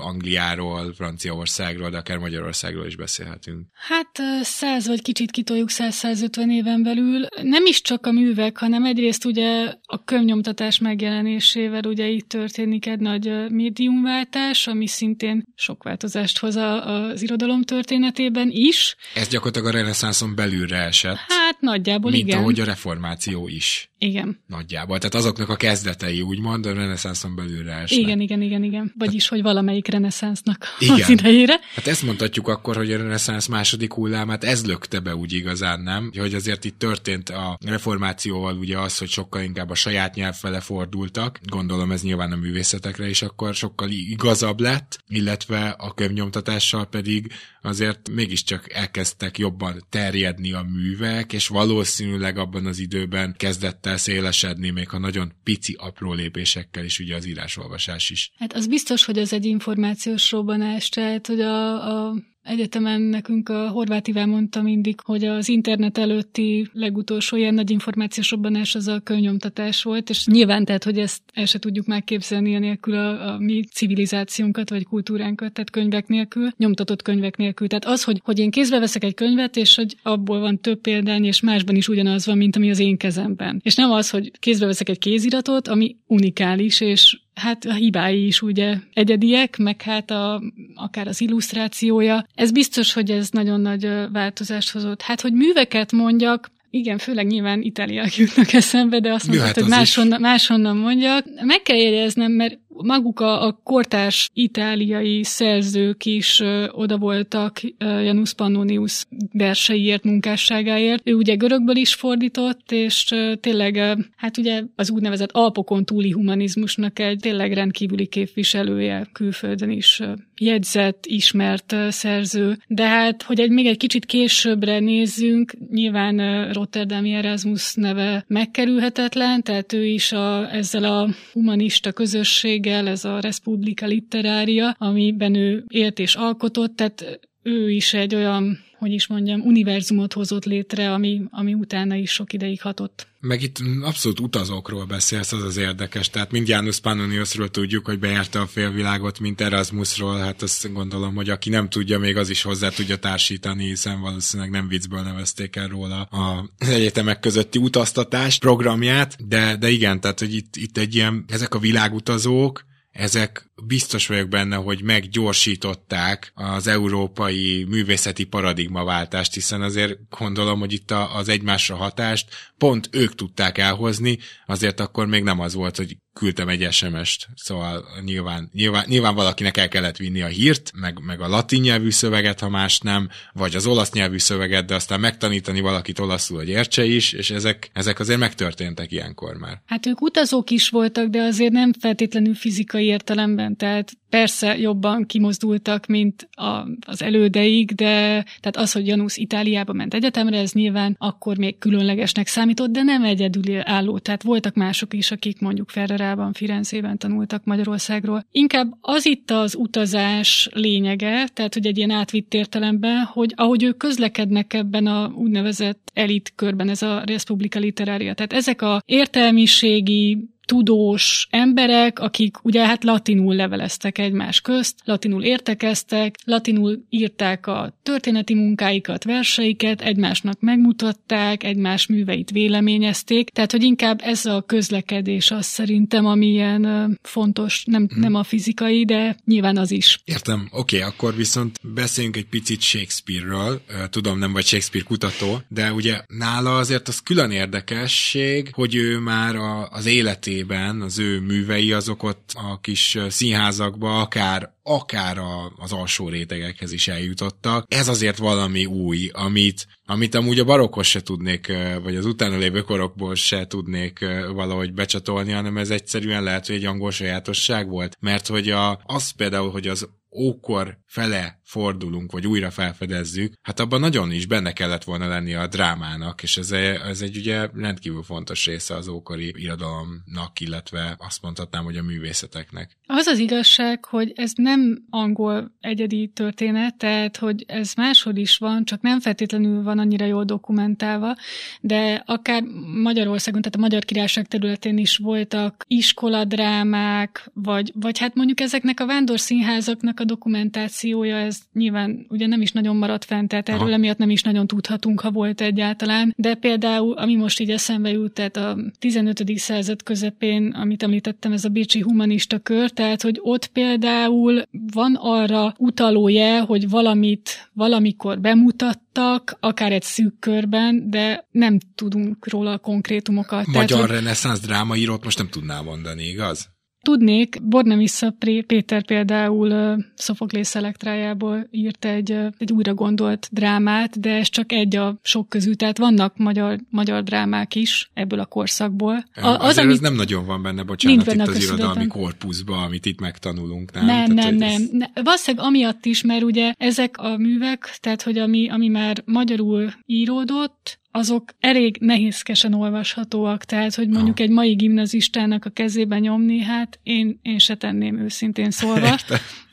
[0.00, 3.66] Angliáról, Franciaországról, de akár Magyarországról is beszélhetünk.
[3.72, 4.10] Hát
[4.42, 7.26] száz vagy kicsit kitoljuk 100-150 éven belül.
[7.42, 13.00] Nem is csak a művek, hanem egyrészt ugye a könyvnyomtatás megjelenésével ugye itt történik egy
[13.00, 18.96] nagy médium momentumváltás, ami szintén sok változást hoz az irodalom történetében is.
[19.14, 21.16] Ez gyakorlatilag a reneszánszon belülre esett.
[21.16, 22.38] Hát nagyjából mint igen.
[22.38, 23.87] ahogy a reformáció is.
[23.98, 24.40] Igen.
[24.46, 24.98] Nagyjából.
[24.98, 28.00] Tehát azoknak a kezdetei, úgymond, a reneszánszon belülre esnek.
[28.00, 28.92] Igen, igen, igen, igen.
[28.98, 31.60] Vagyis, hogy valamelyik reneszánsznak az idejére.
[31.74, 36.10] Hát ezt mondhatjuk akkor, hogy a reneszánsz második hullámát ez lökte be úgy igazán, nem?
[36.18, 40.60] Hogy azért itt történt a reformációval ugye az, hogy sokkal inkább a saját nyelv fele
[40.60, 41.38] fordultak.
[41.42, 47.32] Gondolom ez nyilván a művészetekre is akkor sokkal igazabb lett, illetve a könyvnyomtatással pedig
[47.62, 54.70] azért mégiscsak elkezdtek jobban terjedni a művek, és valószínűleg abban az időben kezdett el szélesedni,
[54.70, 58.30] még ha nagyon pici, apró lépésekkel is ugye az írásolvasás is.
[58.38, 63.68] Hát az biztos, hogy ez egy információs robbanás, tehát hogy a, a egyetemen nekünk a
[63.68, 69.82] Horváth mondta mindig, hogy az internet előtti legutolsó ilyen nagy információs robbanás az a könyvnyomtatás
[69.82, 74.70] volt, és nyilván tehát, hogy ezt el se tudjuk megképzelni nélkül a, a mi civilizációnkat
[74.70, 77.68] vagy kultúránkat, tehát könyvek nélkül, nyomtatott könyvek nélkül.
[77.68, 81.24] Tehát az, hogy, hogy én kézbe veszek egy könyvet, és hogy abból van több példány,
[81.24, 83.60] és másban is ugyanaz van, mint ami az én kezemben.
[83.64, 88.42] És nem az, hogy kézbe veszek egy kéziratot, ami unikális, és hát a hibái is
[88.42, 90.42] ugye egyediek, meg hát a,
[90.74, 92.26] akár az illusztrációja.
[92.34, 95.02] Ez biztos, hogy ez nagyon nagy változást hozott.
[95.02, 100.20] Hát, hogy műveket mondjak, igen, főleg nyilván itáliak jutnak eszembe, de azt mondtad, hogy máshonnan,
[100.20, 101.24] máshonnan mondjak.
[101.42, 108.00] Meg kell jegyeznem, mert maguk a, a kortárs itáliai szerzők is ö, oda voltak ö,
[108.00, 111.02] Janus Pannonius verseiért, munkásságáért.
[111.04, 116.10] Ő ugye görögből is fordított, és ö, tényleg, ö, hát ugye az úgynevezett Alpokon túli
[116.10, 122.58] humanizmusnak egy tényleg rendkívüli képviselője külföldön is ö, jegyzett, ismert ö, szerző.
[122.66, 129.42] De hát, hogy egy, még egy kicsit későbbre nézzünk, nyilván ö, Rotterdami Erasmus neve megkerülhetetlen,
[129.42, 135.64] tehát ő is a, ezzel a humanista közösség céggel, ez a Respublika Litterária, amiben ő
[135.68, 141.22] élt és alkotott, tehát ő is egy olyan, hogy is mondjam, univerzumot hozott létre, ami,
[141.30, 143.06] ami utána is sok ideig hatott.
[143.20, 146.10] Meg itt abszolút utazókról beszélsz, az az érdekes.
[146.10, 150.18] Tehát mind János Pannoniusról tudjuk, hogy bejárta a félvilágot, mint Erasmusról.
[150.18, 154.50] Hát azt gondolom, hogy aki nem tudja, még az is hozzá tudja társítani, hiszen valószínűleg
[154.50, 159.26] nem viccből nevezték el róla az egyetemek közötti utaztatás programját.
[159.28, 162.66] De, de igen, tehát hogy itt, itt egy ilyen, ezek a világutazók,
[162.98, 170.90] ezek biztos vagyok benne, hogy meggyorsították az európai művészeti paradigmaváltást, hiszen azért gondolom, hogy itt
[170.90, 176.48] az egymásra hatást pont ők tudták elhozni, azért akkor még nem az volt, hogy küldtem
[176.48, 181.28] egy SMS-t, szóval nyilván, nyilván, nyilván valakinek el kellett vinni a hírt, meg, meg a
[181.28, 185.98] latin nyelvű szöveget, ha más nem, vagy az olasz nyelvű szöveget, de aztán megtanítani valakit
[185.98, 189.62] olaszul, hogy értse is, és ezek, ezek azért megtörténtek ilyenkor már.
[189.66, 195.86] Hát ők utazók is voltak, de azért nem feltétlenül fizikai értelemben, tehát persze jobban kimozdultak,
[195.86, 201.36] mint a, az elődeig, de tehát az, hogy Janusz Itáliába ment egyetemre, ez nyilván akkor
[201.36, 203.98] még különlegesnek számított, de nem egyedül álló.
[203.98, 208.24] Tehát voltak mások is, akik mondjuk Ferrarában, Firenzében tanultak Magyarországról.
[208.30, 213.76] Inkább az itt az utazás lényege, tehát hogy egy ilyen átvitt értelemben, hogy ahogy ők
[213.76, 218.14] közlekednek ebben a úgynevezett elit körben, ez a Republika Literária.
[218.14, 226.16] Tehát ezek a értelmiségi tudós emberek, akik ugye hát latinul leveleztek egymás közt, latinul értekeztek,
[226.24, 234.26] latinul írták a történeti munkáikat, verseiket, egymásnak megmutatták, egymás műveit véleményezték, tehát hogy inkább ez
[234.26, 238.00] a közlekedés az szerintem, ami ilyen fontos, nem, hmm.
[238.00, 240.00] nem a fizikai, de nyilván az is.
[240.04, 245.72] Értem, oké, okay, akkor viszont beszéljünk egy picit Shakespeare-ről, tudom, nem vagy Shakespeare kutató, de
[245.72, 251.20] ugye nála azért az külön érdekesség, hogy ő már a, az életé esetében az ő
[251.20, 257.64] művei azok ott a kis színházakba akár akár a, az alsó rétegekhez is eljutottak.
[257.68, 262.60] Ez azért valami új, amit, amit amúgy a barokkos se tudnék, vagy az utána lévő
[262.60, 263.98] korokból se tudnék
[264.34, 267.96] valahogy becsatolni, hanem ez egyszerűen lehet, hogy egy angol sajátosság volt.
[268.00, 273.80] Mert hogy a, az például, hogy az ókor fele fordulunk, vagy újra felfedezzük, hát abban
[273.80, 278.46] nagyon is benne kellett volna lenni a drámának, és ez, ez egy ugye rendkívül fontos
[278.46, 282.76] része az ókori irodalomnak, illetve azt mondhatnám, hogy a művészeteknek.
[282.86, 288.64] Az az igazság, hogy ez nem angol egyedi történet, tehát hogy ez máshol is van,
[288.64, 291.16] csak nem feltétlenül van annyira jól dokumentálva,
[291.60, 292.42] de akár
[292.82, 298.86] Magyarországon, tehát a Magyar Királyság területén is voltak iskoladrámák, vagy, vagy hát mondjuk ezeknek a
[298.86, 303.72] vándorszínházaknak a dokumentációja, ez az nyilván ugye nem is nagyon maradt fent, tehát erről Aha.
[303.72, 306.14] emiatt nem is nagyon tudhatunk, ha volt egyáltalán.
[306.16, 309.22] De például, ami most így eszembe jut, tehát a 15.
[309.36, 315.54] század közepén, amit említettem, ez a Bécsi humanista kör, tehát hogy ott például van arra
[315.58, 323.46] utaló jel, hogy valamit valamikor bemutattak, akár egy szűk körben, de nem tudunk róla konkrétumokat.
[323.46, 326.56] Magyar tehát, reneszánsz drámaírót most nem tudnál mondani, igaz?
[326.88, 328.14] Tudnék, Bornemisza
[328.46, 334.98] Péter például Szofoklész elektrájából írt egy, egy újra gondolt drámát, de ez csak egy a
[335.02, 339.04] sok közül, tehát vannak magyar, magyar drámák is ebből a korszakból.
[339.14, 339.74] A, az, Azért amit...
[339.74, 343.72] ez nem nagyon van benne, bocsánat, benne itt az irodalmi korpuszban, amit itt megtanulunk.
[343.72, 344.38] Nem, nem, tehát, nem.
[344.38, 344.48] nem.
[344.48, 344.68] Ez...
[344.70, 344.90] nem.
[344.94, 350.78] Valószínűleg amiatt is, mert ugye ezek a művek, tehát hogy ami, ami már magyarul íródott,
[350.98, 357.18] azok elég nehézkesen olvashatóak, tehát, hogy mondjuk egy mai gimnazistának a kezébe nyomni, hát én,
[357.22, 358.96] én se tenném őszintén szólva.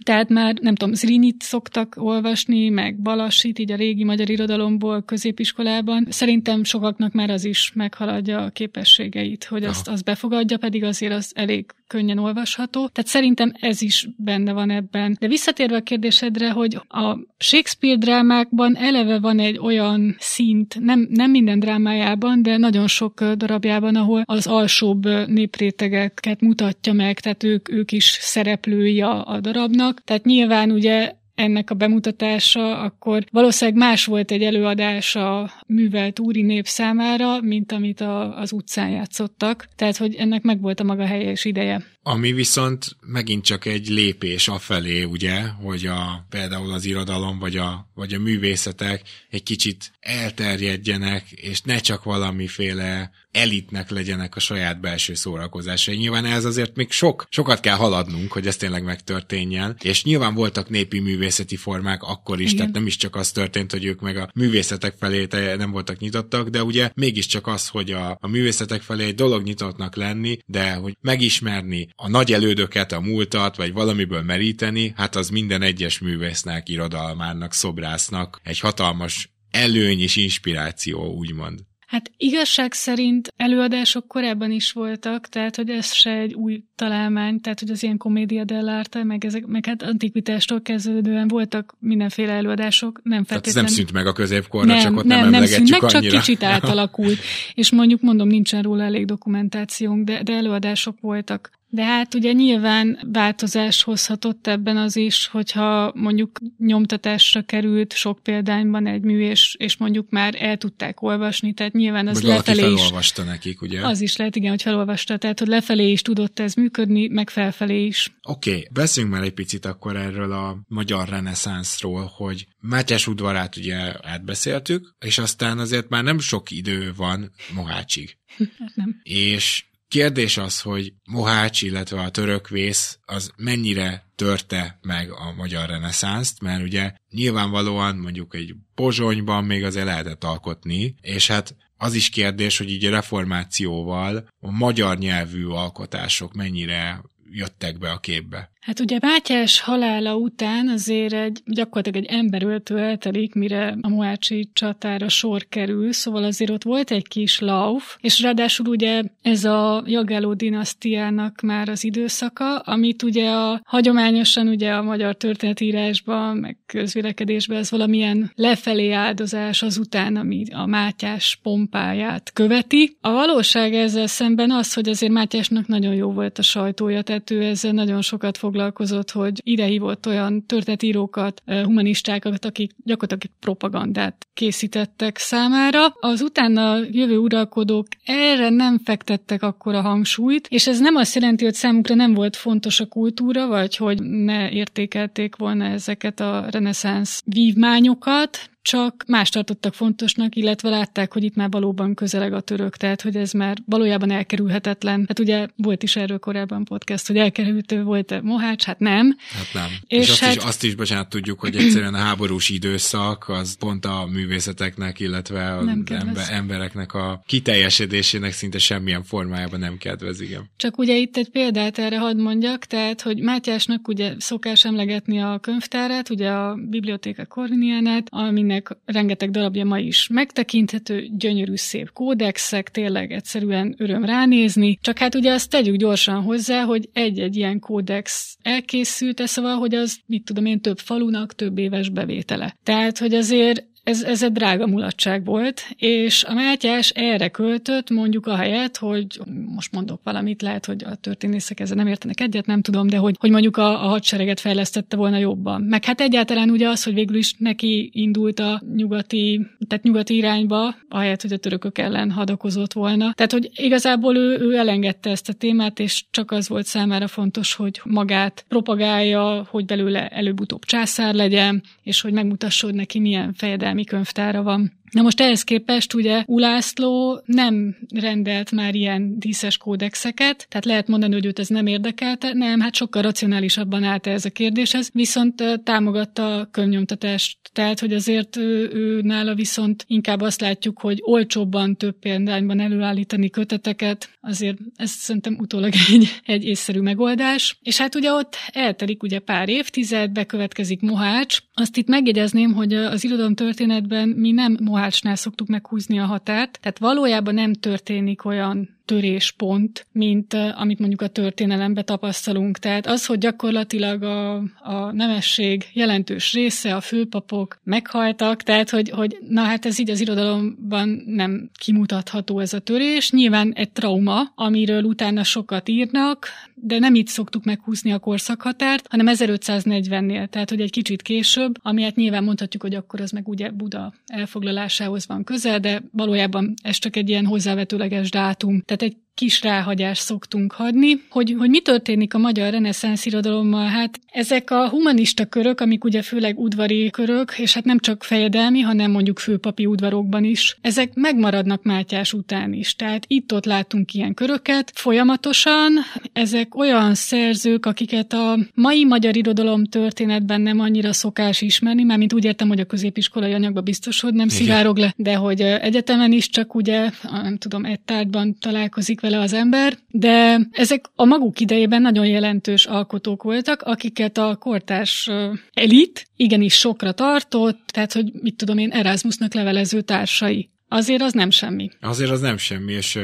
[0.06, 6.08] Tehát már, nem tudom, Zrinyit szoktak olvasni, meg Balassit, így a régi magyar irodalomból középiskolában.
[6.10, 11.32] Szerintem sokaknak már az is meghaladja a képességeit, hogy azt, azt befogadja, pedig azért az
[11.36, 12.88] elég könnyen olvasható.
[12.88, 15.16] Tehát szerintem ez is benne van ebben.
[15.20, 21.32] De visszatérve a kérdésedre, hogy a Shakespeare drámákban eleve van egy olyan szint, nem, nem
[21.32, 27.92] minden drámájában, de nagyon sok darabjában, ahol az alsóbb néprétegeket mutatja meg, tehát ők, ők
[27.92, 30.02] is szereplői a, a darabnak.
[30.04, 36.42] Tehát nyilván ugye ennek a bemutatása, akkor valószínűleg más volt egy előadás a művelt úri
[36.42, 39.68] nép számára, mint amit a, az utcán játszottak.
[39.76, 41.84] Tehát, hogy ennek meg volt a maga helye és ideje.
[42.08, 47.90] Ami viszont megint csak egy lépés afelé, ugye, hogy a, például az irodalom vagy a,
[47.96, 55.14] vagy a művészetek egy kicsit elterjedjenek, és ne csak valamiféle elitnek legyenek a saját belső
[55.14, 55.96] szórakozásai.
[55.96, 60.70] Nyilván ez azért még sok, sokat kell haladnunk, hogy ez tényleg megtörténjen, és nyilván voltak
[60.70, 62.58] népi művészeti formák akkor is, Igen.
[62.58, 66.50] tehát nem is csak az történt, hogy ők meg a művészetek felé nem voltak nyitottak,
[66.50, 70.98] de ugye mégiscsak az, hogy a, a művészetek felé egy dolog nyitottnak lenni, de hogy
[71.02, 77.54] megismerni a nagy elődöket, a múltat, vagy valamiből meríteni, hát az minden egyes művésznek, irodalmának,
[77.54, 81.60] szobrásznak egy hatalmas előny és inspiráció, úgymond.
[81.88, 87.60] Hát igazság szerint előadások korábban is voltak, tehát hogy ez se egy új találmány, tehát
[87.60, 93.24] hogy az ilyen komédia dell'arte, meg, ezek, meg hát antikvitástól kezdődően voltak mindenféle előadások, nem
[93.24, 93.54] feltétlenül.
[93.54, 95.84] Tehát ez nem szűnt meg a középkorra, nem, csak ott nem, nem, nem szűnt meg,
[95.84, 96.02] annyira.
[96.02, 97.18] csak kicsit átalakult.
[97.54, 101.52] És mondjuk mondom, nincsen róla elég dokumentációnk, de, de előadások voltak.
[101.76, 108.88] De hát ugye nyilván változás hozhatott ebben az is, hogyha mondjuk nyomtatásra került sok példányban
[108.88, 112.80] egy mű, és, és mondjuk már el tudták olvasni, tehát nyilván az Vagy lefelé is...
[112.80, 113.88] felolvasta nekik, ugye?
[113.88, 117.86] Az is lehet, igen, hogy felolvasta, tehát hogy lefelé is tudott ez működni, meg felfelé
[117.86, 118.18] is.
[118.22, 123.94] Oké, okay, beszéljünk már egy picit akkor erről a magyar reneszánszról, hogy Mátyás udvarát ugye
[124.02, 128.18] átbeszéltük, és aztán azért már nem sok idő van Mohácsig.
[128.60, 129.00] Hát nem.
[129.04, 135.70] És Kérdés az, hogy Mohács, illetve a török vész az mennyire törte meg a magyar
[135.70, 142.10] reneszánszt, mert ugye nyilvánvalóan mondjuk egy pozsonyban még azért lehetett alkotni, és hát az is
[142.10, 148.52] kérdés, hogy így a reformációval a magyar nyelvű alkotások mennyire jöttek be a képbe.
[148.66, 155.10] Hát ugye Mátyás halála után azért egy, gyakorlatilag egy emberöltő eltelik, mire a Mohácsi csatára
[155.10, 160.34] sor kerül, szóval azért ott volt egy kis lauf, és ráadásul ugye ez a Jagelló
[160.34, 167.72] dinasztiának már az időszaka, amit ugye a hagyományosan ugye a magyar történetírásban, meg közvélekedésben ez
[167.72, 172.98] valamilyen lefelé áldozás azután, ami a Mátyás pompáját követi.
[173.02, 177.44] A valóság ezzel szemben az, hogy azért Mátyásnak nagyon jó volt a sajtója, tehát ő
[177.44, 185.88] ezzel nagyon sokat fog foglalkozott, hogy idehívott olyan történetírókat, humanistákat, akik gyakorlatilag propagandát készítettek számára.
[186.00, 191.44] Az utána jövő uralkodók erre nem fektettek akkor a hangsúlyt, és ez nem azt jelenti,
[191.44, 197.22] hogy számukra nem volt fontos a kultúra, vagy hogy ne értékelték volna ezeket a reneszánsz
[197.26, 203.02] vívmányokat, csak más tartottak fontosnak, illetve látták, hogy itt már valóban közeleg a török, tehát
[203.02, 205.06] hogy ez már valójában elkerülhetetlen.
[205.08, 209.18] Hát ugye volt is erről korábban podcast, hogy elkerülhető volt a Mohács, hát nem.
[209.32, 209.72] Hát nem.
[209.88, 210.36] És, és azt, hát...
[210.36, 215.58] is, azt is, bocsánat, tudjuk, hogy egyszerűen a háborús időszak az pont a művészeteknek, illetve
[215.58, 220.50] az ember, embereknek a kiteljesedésének szinte semmilyen formájában nem kedvez, igen.
[220.58, 225.40] Csak ugye itt egy példát erre hadd mondjak, tehát, hogy Mátyásnak ugye szokás emlegetni a
[225.42, 232.70] könyvtárát, ugye a Bibliotéka Corvinianát, aminek aminek rengeteg darabja ma is megtekinthető, gyönyörű szép kódexek,
[232.70, 238.38] tényleg egyszerűen öröm ránézni, csak hát ugye azt tegyük gyorsan hozzá, hogy egy-egy ilyen kódex
[238.42, 242.58] elkészült, szóval, hogy az, mit tudom én, több falunak több éves bevétele.
[242.64, 248.28] Tehát, hogy azért ez, ez egy drága mulatság volt, és a Mátyás erre költött, mondjuk
[248.28, 249.20] a helyet, hogy
[249.56, 253.16] most mondok valamit, lehet, hogy a történészek ezzel nem értenek egyet, nem tudom, de hogy,
[253.20, 255.62] hogy mondjuk a, a hadsereget fejlesztette volna jobban.
[255.62, 260.76] Meg hát egyáltalán ugye az, hogy végül is neki indult a nyugati, tehát nyugati irányba,
[260.90, 263.14] ahelyett, hogy a törökök ellen hadakozott volna.
[263.14, 267.54] Tehát, hogy igazából ő, ő elengedte ezt a témát, és csak az volt számára fontos,
[267.54, 273.84] hogy magát propagálja, hogy belőle előbb-utóbb császár legyen, és hogy megmutasson neki milyen fejedelmi történelmi
[273.84, 274.75] könyvtára van.
[274.96, 281.14] Na most ehhez képest ugye Ulászló nem rendelt már ilyen díszes kódexeket, tehát lehet mondani,
[281.14, 286.36] hogy őt ez nem érdekelte, nem, hát sokkal racionálisabban állt ez a kérdéshez, viszont támogatta
[286.36, 292.00] a könyvnyomtatást, tehát hogy azért ő, ő nála viszont inkább azt látjuk, hogy olcsóbban több
[292.00, 297.58] példányban előállítani köteteket, azért ez szerintem utólag egy, egy észszerű megoldás.
[297.62, 301.38] És hát ugye ott eltelik ugye pár évtized, bekövetkezik Mohács.
[301.54, 306.60] Azt itt megjegyezném, hogy az irodalom történetben mi nem Mohács Mohácsnál szoktuk meghúzni a határt,
[306.62, 312.58] tehát valójában nem történik olyan töréspont, mint amit mondjuk a történelemben tapasztalunk.
[312.58, 319.18] Tehát az, hogy gyakorlatilag a, a nemesség jelentős része, a főpapok meghaltak, tehát hogy, hogy
[319.30, 323.12] na hát ez így az irodalomban nem kimutatható ez a törés.
[323.12, 329.06] Nyilván egy trauma, amiről utána sokat írnak, de nem itt szoktuk meghúzni a korszakhatárt, hanem
[329.10, 333.50] 1540-nél, tehát hogy egy kicsit később, ami hát nyilván mondhatjuk, hogy akkor az meg ugye
[333.52, 338.62] Buda elfoglalásához van közel, de valójában ez csak egy ilyen hozzávetőleges dátum.
[338.62, 341.02] Tehát egy kis ráhagyást szoktunk hadni.
[341.10, 343.68] Hogy, hogy mi történik a magyar reneszánsz irodalommal?
[343.68, 348.60] Hát ezek a humanista körök, amik ugye főleg udvari körök, és hát nem csak fejedelmi,
[348.60, 352.76] hanem mondjuk főpapi udvarokban is, ezek megmaradnak Mátyás után is.
[352.76, 355.74] Tehát itt-ott látunk ilyen köröket folyamatosan.
[356.14, 362.14] Ezek olyan szerzők, akiket a mai magyar irodalom történetben nem annyira szokás ismerni, mert mint
[362.14, 366.30] úgy értem, hogy a középiskolai anyagban biztos, hogy nem szivárog le, de hogy egyetemen is
[366.30, 371.82] csak ugye, nem tudom, egy tárgyban találkozik vele az ember, de ezek a maguk idejében
[371.82, 375.10] nagyon jelentős alkotók voltak, akiket a kortárs
[375.54, 380.50] elit igenis sokra tartott, tehát hogy mit tudom én, Erasmusnak levelező társai.
[380.68, 381.70] Azért az nem semmi.
[381.82, 383.00] Azért az nem semmi, és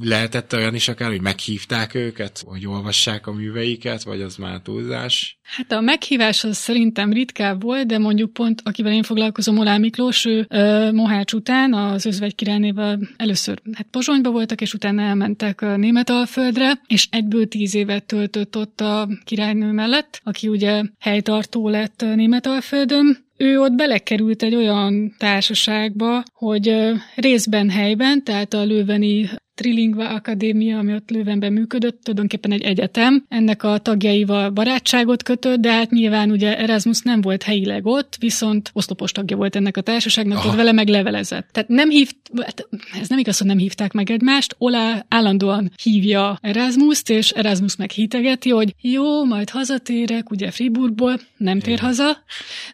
[0.00, 5.38] lehetett olyan is akár, hogy meghívták őket, hogy olvassák a műveiket, vagy az már túlzás?
[5.42, 10.24] Hát a meghívás az szerintem ritkább volt, de mondjuk pont, akivel én foglalkozom, Olá Miklós,
[10.24, 16.80] ő ö, Mohács után az özvegy királynéval először hát Pozsonyba voltak, és utána elmentek Németalföldre,
[16.86, 23.60] és egyből tíz évet töltött ott a királynő mellett, aki ugye helytartó lett Németalföldön, ő
[23.60, 29.30] ott belekerült egy olyan társaságba, hogy részben helyben, tehát a lőveni
[29.60, 33.24] Trilingva Akadémia, ami ott Lővenben működött, tulajdonképpen egy egyetem.
[33.28, 38.70] Ennek a tagjaival barátságot kötött, de hát nyilván ugye Erasmus nem volt helyileg ott, viszont
[38.72, 41.48] oszlopos tagja volt ennek a társaságnak, ott vele meg levelezett.
[41.52, 42.68] Tehát nem hívt, hát
[43.00, 47.90] ez nem igaz, hogy nem hívták meg egymást, Olá állandóan hívja Erasmus-t, és Erasmus meg
[47.90, 52.18] hitegeti, hogy jó, majd hazatérek, ugye Friburgból, nem tér haza,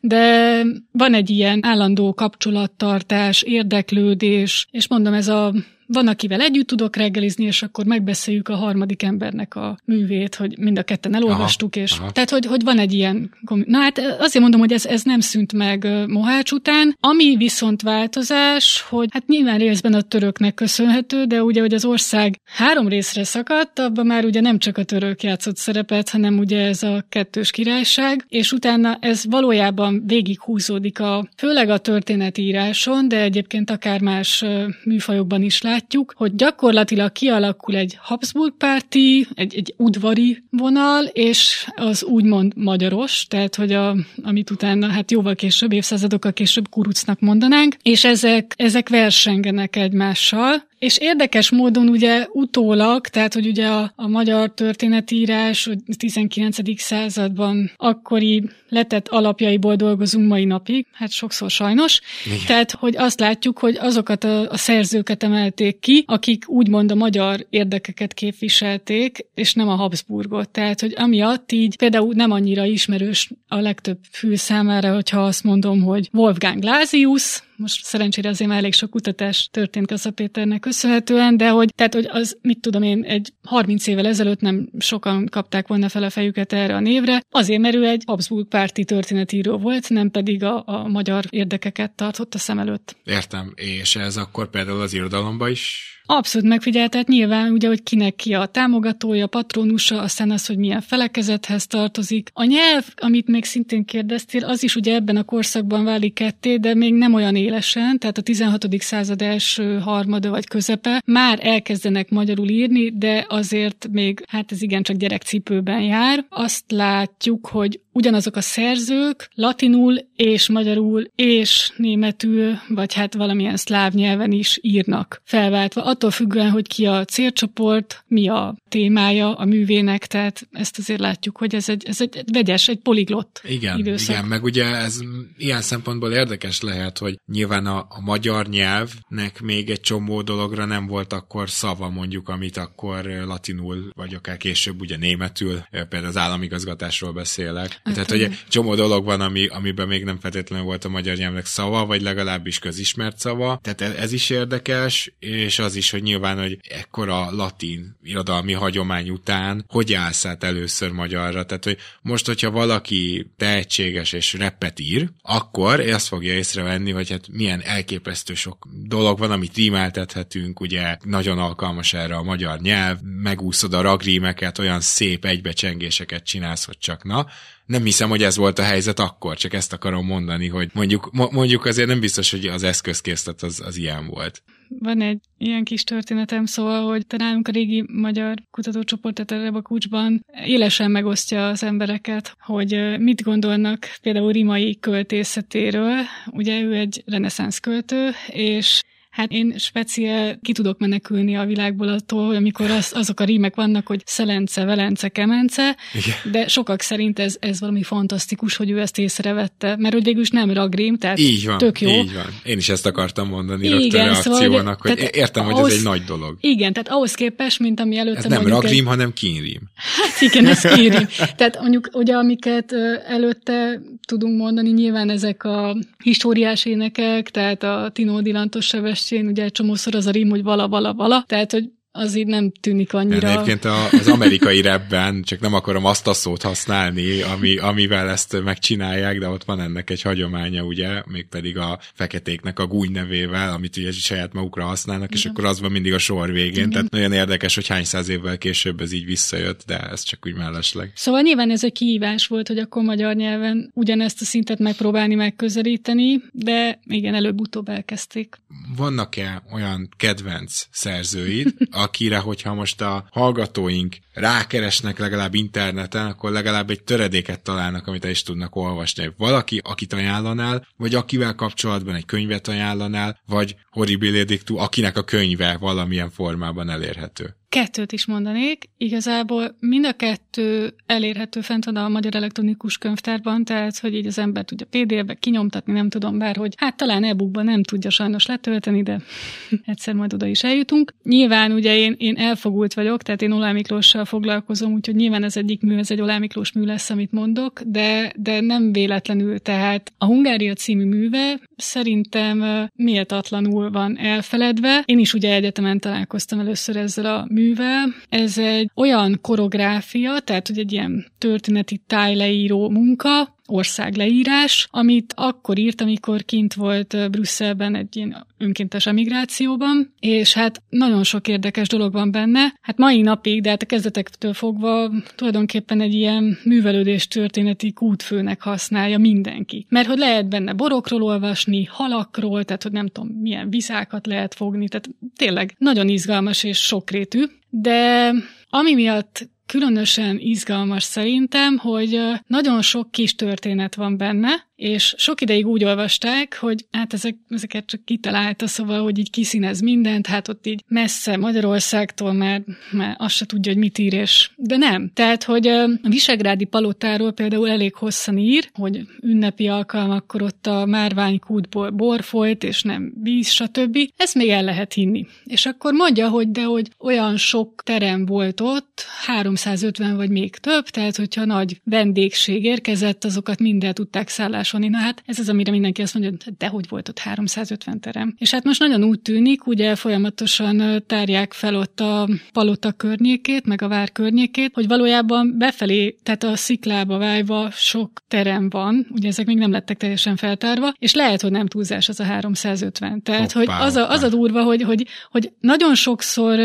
[0.01, 0.63] de
[0.93, 5.55] van egy ilyen állandó kapcsolattartás, érdeklődés, és mondom, ez a
[5.87, 10.79] van, akivel együtt tudok reggelizni, és akkor megbeszéljük a harmadik embernek a művét, hogy mind
[10.79, 12.11] a ketten elolvastuk, aha, és aha.
[12.11, 13.31] tehát, hogy, hogy van egy ilyen...
[13.65, 16.97] Na hát azért mondom, hogy ez, ez nem szűnt meg Mohács után.
[17.01, 22.41] Ami viszont változás, hogy hát nyilván részben a töröknek köszönhető, de ugye, hogy az ország
[22.45, 26.83] három részre szakadt, abban már ugye nem csak a török játszott szerepet, hanem ugye ez
[26.83, 33.71] a kettős királyság, és utána ez valójában végig húzódik a, főleg a történetíráson, de egyébként
[33.71, 34.45] akár más
[34.85, 41.69] műfajokban is lát, látjuk, hogy gyakorlatilag kialakul egy Habsburg párti, egy, egy udvari vonal, és
[41.75, 47.77] az úgymond magyaros, tehát hogy a, amit utána hát jóval később, évszázadokkal később kurucnak mondanánk,
[47.83, 54.09] és ezek, ezek versengenek egymással, és érdekes módon ugye utólag, tehát hogy ugye a, a
[54.09, 56.81] magyar történetírás 19.
[56.81, 62.01] században akkori letett alapjaiból dolgozunk mai napig, hát sokszor sajnos.
[62.25, 62.39] Igen.
[62.47, 67.47] Tehát, hogy azt látjuk, hogy azokat a, a szerzőket emelték ki, akik úgymond a magyar
[67.51, 70.49] érdekeket képviselték, és nem a Habsburgot.
[70.49, 75.83] Tehát, hogy amiatt így például nem annyira ismerős a legtöbb fül számára, hogyha azt mondom,
[75.83, 81.49] hogy Wolfgang Lázius, most szerencsére azért már elég sok kutatás történt Kassa Péternek köszönhetően, de
[81.49, 85.89] hogy, tehát, hogy az, mit tudom én, egy 30 évvel ezelőtt nem sokan kapták volna
[85.89, 90.11] fel a fejüket erre a névre, azért mert ő egy Habsburg párti történetíró volt, nem
[90.11, 92.97] pedig a, a magyar érdekeket tartott a szem előtt.
[93.05, 98.15] Értem, és ez akkor például az irodalomba is Abszolút megfigyelt, tehát nyilván ugye, hogy kinek
[98.15, 102.31] ki a támogatója, patronusa, aztán az, hogy milyen felekezethez tartozik.
[102.33, 106.75] A nyelv, amit még szintén kérdeztél, az is ugye ebben a korszakban válik ketté, de
[106.75, 108.67] még nem olyan élesen, tehát a 16.
[108.79, 114.83] század első harmada vagy közepe már elkezdenek magyarul írni, de azért még, hát ez igen
[114.83, 116.25] csak gyerekcipőben jár.
[116.29, 123.93] Azt látjuk, hogy ugyanazok a szerzők latinul és magyarul és németül, vagy hát valamilyen szláv
[123.93, 130.07] nyelven is írnak felváltva, attól függően, hogy ki a célcsoport, mi a témája a művének,
[130.07, 134.09] tehát ezt azért látjuk, hogy ez egy, ez egy vegyes, egy poliglott igen, időszak.
[134.09, 134.99] Igen, meg ugye ez
[135.37, 140.87] ilyen szempontból érdekes lehet, hogy nyilván a, a magyar nyelvnek még egy csomó dologra nem
[140.87, 147.13] volt akkor szava mondjuk, amit akkor latinul, vagy akár később ugye németül, például az államigazgatásról
[147.13, 147.81] beszélek.
[147.87, 151.47] Hát, Tehát, hogy csomó dolog van, ami, amiben még nem feltétlenül volt a magyar nyelvnek
[151.47, 153.59] szava, vagy legalábbis közismert szava.
[153.63, 159.11] Tehát ez, ez is érdekes, és az is, hogy nyilván, hogy ekkora latin irodalmi hagyomány
[159.11, 161.47] után hogy állsz át először magyarra.
[161.47, 167.29] Tehát, hogy most, hogyha valaki tehetséges és repet ír, akkor azt fogja észrevenni, hogy hát
[167.29, 173.75] milyen elképesztő sok dolog van, amit rímeltethetünk, ugye nagyon alkalmas erre a magyar nyelv, megúszod
[173.75, 177.27] a ragrímeket, olyan szép egybecsengéseket csinálsz, hogy csak na,
[177.67, 181.65] nem hiszem, hogy ez volt a helyzet akkor, csak ezt akarom mondani, hogy mondjuk, mondjuk
[181.65, 184.43] azért nem biztos, hogy az eszközkészlet az, az ilyen volt.
[184.69, 190.25] Van egy ilyen kis történetem, szóval, hogy talán a régi magyar kutatócsoport, tehát a Kucsban
[190.45, 195.97] élesen megosztja az embereket, hogy mit gondolnak például Rimai költészetéről.
[196.27, 198.83] Ugye ő egy reneszánsz költő, és
[199.17, 203.55] Hát én speciál ki tudok menekülni a világból attól, hogy amikor az, azok a rímek
[203.55, 206.17] vannak, hogy Szelence, Velence, Kemence, Igen.
[206.33, 210.53] de sokak szerint ez, ez valami fantasztikus, hogy ő ezt észrevette, mert hogy végülis nem
[210.53, 211.91] ragrím, tehát így van, tök jó.
[211.91, 212.27] Így van.
[212.45, 216.03] Én is ezt akartam mondani igen, reakciónak, szóval, hogy értem, hogy ahhoz, ez egy nagy
[216.03, 216.37] dolog.
[216.41, 218.91] Igen, tehát ahhoz képest, mint ami előtte Ez nem ragrím, egy...
[218.91, 219.61] hanem kínrím.
[219.75, 221.07] Hát igen, ez kínrím.
[221.37, 222.73] tehát mondjuk ugye, amiket
[223.07, 228.67] előtte tudunk mondani, nyilván ezek a históriás énekek, tehát a Tinó Dilantos
[229.07, 232.53] Sevestjén, ugye csomószor az a rím, hogy vala, vala, vala, tehát hogy az így nem
[232.61, 233.31] tűnik annyira.
[233.31, 239.19] Egyébként az amerikai repben, csak nem akarom azt a szót használni, ami, amivel ezt megcsinálják,
[239.19, 243.93] de ott van ennek egy hagyománya, ugye, mégpedig a feketéknek a gúny nevével, amit ugye
[243.93, 245.19] saját magukra használnak, Igen.
[245.19, 246.53] és akkor az van mindig a sor végén.
[246.53, 246.71] Igen.
[246.71, 250.35] Tehát nagyon érdekes, hogy hány száz évvel később ez így visszajött, de ez csak úgy
[250.35, 250.93] mellesleg.
[250.95, 256.23] Szóval nyilván ez egy kihívás volt, hogy akkor magyar nyelven ugyanezt a szintet megpróbálni megközelíteni,
[256.33, 258.37] de igen, előbb-utóbb elkezdték.
[258.77, 261.55] Vannak-e olyan kedvenc szerzőid,
[261.87, 268.11] akire, hogyha most a hallgatóink rákeresnek legalább interneten, akkor legalább egy töredéket találnak, amit el
[268.11, 269.13] is tudnak olvasni.
[269.17, 275.57] Valaki, akit ajánlanál, vagy akivel kapcsolatban egy könyvet ajánlanál, vagy Horrible Edictu, akinek a könyve
[275.61, 277.37] valamilyen formában elérhető.
[277.57, 278.69] Kettőt is mondanék.
[278.77, 284.19] Igazából mind a kettő elérhető fent van a Magyar Elektronikus Könyvtárban, tehát hogy így az
[284.19, 288.83] ember tudja PDF-be kinyomtatni, nem tudom bár, hogy hát talán e-bookban nem tudja sajnos letölteni,
[288.83, 289.01] de
[289.65, 290.95] egyszer majd oda is eljutunk.
[291.03, 295.63] Nyilván ugye én, én elfogult vagyok, tehát én Olá Miklóssal foglalkozom, úgyhogy nyilván ez egyik
[295.63, 300.05] mű, ez egy Olá Miklós mű lesz, amit mondok, de, de nem véletlenül, tehát a
[300.05, 304.83] Hungária című műve szerintem méltatlanul van elfeledve.
[304.85, 307.95] Én is ugye egyetemen találkoztam először ezzel a művel.
[308.09, 315.81] Ez egy olyan koreográfia, tehát hogy egy ilyen történeti tájleíró munka, országleírás, amit akkor írt,
[315.81, 322.11] amikor kint volt Brüsszelben egy ilyen önkéntes emigrációban, és hát nagyon sok érdekes dolog van
[322.11, 322.55] benne.
[322.61, 328.99] Hát mai napig, de hát a kezdetektől fogva tulajdonképpen egy ilyen művelődés történeti kútfőnek használja
[328.99, 329.67] mindenki.
[329.69, 334.69] Mert hogy lehet benne borokról olvasni, halakról, tehát hogy nem tudom, milyen viszákat lehet fogni,
[334.69, 338.13] tehát tényleg nagyon izgalmas és sokrétű, de
[338.49, 345.47] ami miatt különösen izgalmas szerintem, hogy nagyon sok kis történet van benne, és sok ideig
[345.47, 350.47] úgy olvasták, hogy hát ezek, ezeket csak kitalálta, szóval, hogy így kiszínez mindent, hát ott
[350.47, 352.43] így messze Magyarországtól már,
[352.73, 354.91] már azt se tudja, hogy mit ír, és de nem.
[354.95, 361.71] Tehát, hogy a Visegrádi palotáról például elég hosszan ír, hogy ünnepi alkalmakkor ott a márványkútból
[361.71, 363.79] bor folyt, és nem víz, stb.
[363.97, 365.07] Ezt még el lehet hinni.
[365.25, 370.37] És akkor mondja, hogy de hogy olyan sok terem volt ott, három 350 vagy még
[370.37, 374.09] több, tehát hogyha nagy vendégség érkezett, azokat minden tudták
[374.47, 374.69] szállásolni.
[374.69, 378.15] Na hát ez az, amire mindenki azt mondja, hogy de hogy volt ott 350 terem.
[378.19, 383.63] És hát most nagyon úgy tűnik, ugye folyamatosan tárják fel ott a palota környékét, meg
[383.63, 389.27] a vár környékét, hogy valójában befelé, tehát a sziklába vájva sok terem van, ugye ezek
[389.27, 393.03] még nem lettek teljesen feltárva, és lehet, hogy nem túlzás az a 350.
[393.03, 396.39] Tehát, hoppá, hogy az a, az a durva, hogy, hogy, hogy nagyon sokszor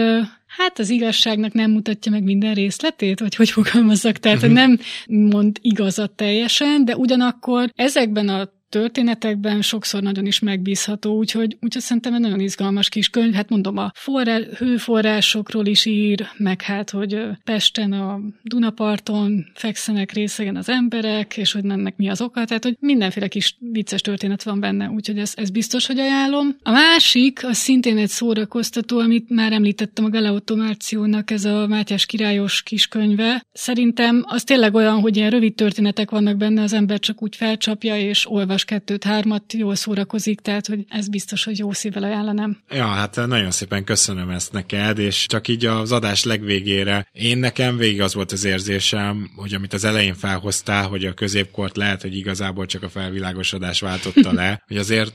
[0.57, 4.53] hát az igazságnak nem mutatja meg minden részletét, vagy hogy fogalmazzak, tehát uh-huh.
[4.53, 11.81] nem mond igazat teljesen, de ugyanakkor ezekben a történetekben sokszor nagyon is megbízható, úgyhogy, úgyhogy
[11.81, 13.33] szerintem egy nagyon izgalmas kis könyv.
[13.33, 20.55] Hát mondom, a forrá, hőforrásokról is ír, meg hát, hogy Pesten a Dunaparton fekszenek részegen
[20.55, 24.59] az emberek, és hogy ennek mi az oka, tehát hogy mindenféle kis vicces történet van
[24.59, 26.55] benne, úgyhogy ez, ez biztos, hogy ajánlom.
[26.63, 32.63] A másik, az szintén egy szórakoztató, amit már említettem a Galeautomációnak, ez a Mátyás királyos
[32.63, 33.45] kiskönyve.
[33.53, 37.99] Szerintem az tényleg olyan, hogy ilyen rövid történetek vannak benne, az ember csak úgy felcsapja
[37.99, 42.57] és olvas olvas kettőt, hármat, jól szórakozik, tehát hogy ez biztos, hogy jó szívvel ajánlanám.
[42.69, 47.77] Ja, hát nagyon szépen köszönöm ezt neked, és csak így az adás legvégére, én nekem
[47.77, 52.15] végig az volt az érzésem, hogy amit az elején felhoztál, hogy a középkort lehet, hogy
[52.15, 55.13] igazából csak a felvilágosodás váltotta le, hogy azért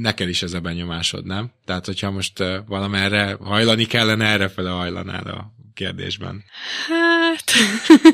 [0.00, 1.50] neked is ez a benyomásod, nem?
[1.64, 6.42] Tehát, hogyha most valamerre hajlani kellene, erre fele hajlanál a kérdésben?
[6.88, 7.52] Hát,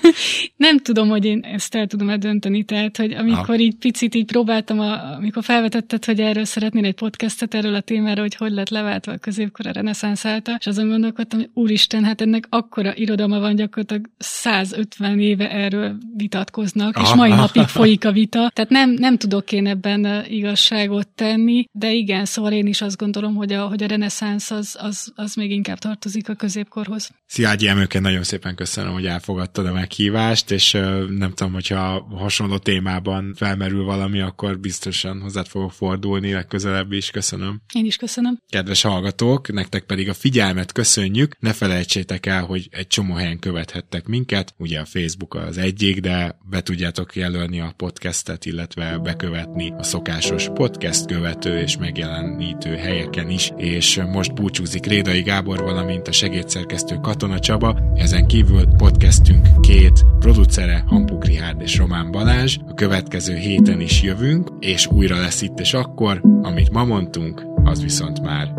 [0.57, 3.59] nem tudom, hogy én ezt el tudom-e dönteni, tehát, hogy amikor ha.
[3.59, 8.23] így picit így próbáltam, a, amikor felvetetted, hogy erről szeretnél egy podcastet erről a témáról,
[8.23, 12.21] hogy hogy lett leváltva a középkor a reneszánsz által, és azon gondolkodtam, hogy úristen, hát
[12.21, 17.07] ennek akkora irodalma van, gyakorlatilag 150 éve erről vitatkoznak, Aha.
[17.07, 21.93] és mai napig folyik a vita, tehát nem, nem tudok én ebben igazságot tenni, de
[21.93, 25.51] igen, szóval én is azt gondolom, hogy a, hogy a reneszánsz az, az, az még
[25.51, 27.11] inkább tartozik a középkorhoz.
[27.27, 30.73] Szia, Ágyi Emőken nagyon szépen köszönöm, hogy elfogadtad a meghívást, és
[31.09, 37.11] nem tudom, hogyha hasonló témában felmerül valami, akkor biztosan hozzád fogok fordulni legközelebb is.
[37.11, 37.61] Köszönöm.
[37.75, 38.39] Én is köszönöm.
[38.49, 41.37] Kedves hallgatók, nektek pedig a figyelmet köszönjük.
[41.41, 44.55] Ne felejtsétek el, hogy egy csomó helyen követhettek minket.
[44.57, 50.49] Ugye a Facebook az egyik, de be tudjátok jelölni a podcastet, illetve bekövetni a szokásos
[50.55, 53.51] podcast követő és megjelenítő helyeken is.
[53.57, 60.85] És most búcsúzik Rédai Gábor, valamint a segédszerkesztő Katona Csaba, ezen kívül podcastünk két producere,
[60.87, 62.59] Hampuk Rihárd és Román Balázs.
[62.67, 67.83] A következő héten is jövünk, és újra lesz itt és akkor, amit ma mondtunk, az
[67.83, 68.55] viszont már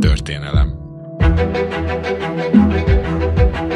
[0.00, 0.84] történelem.
[1.18, 1.40] thank
[3.70, 3.75] you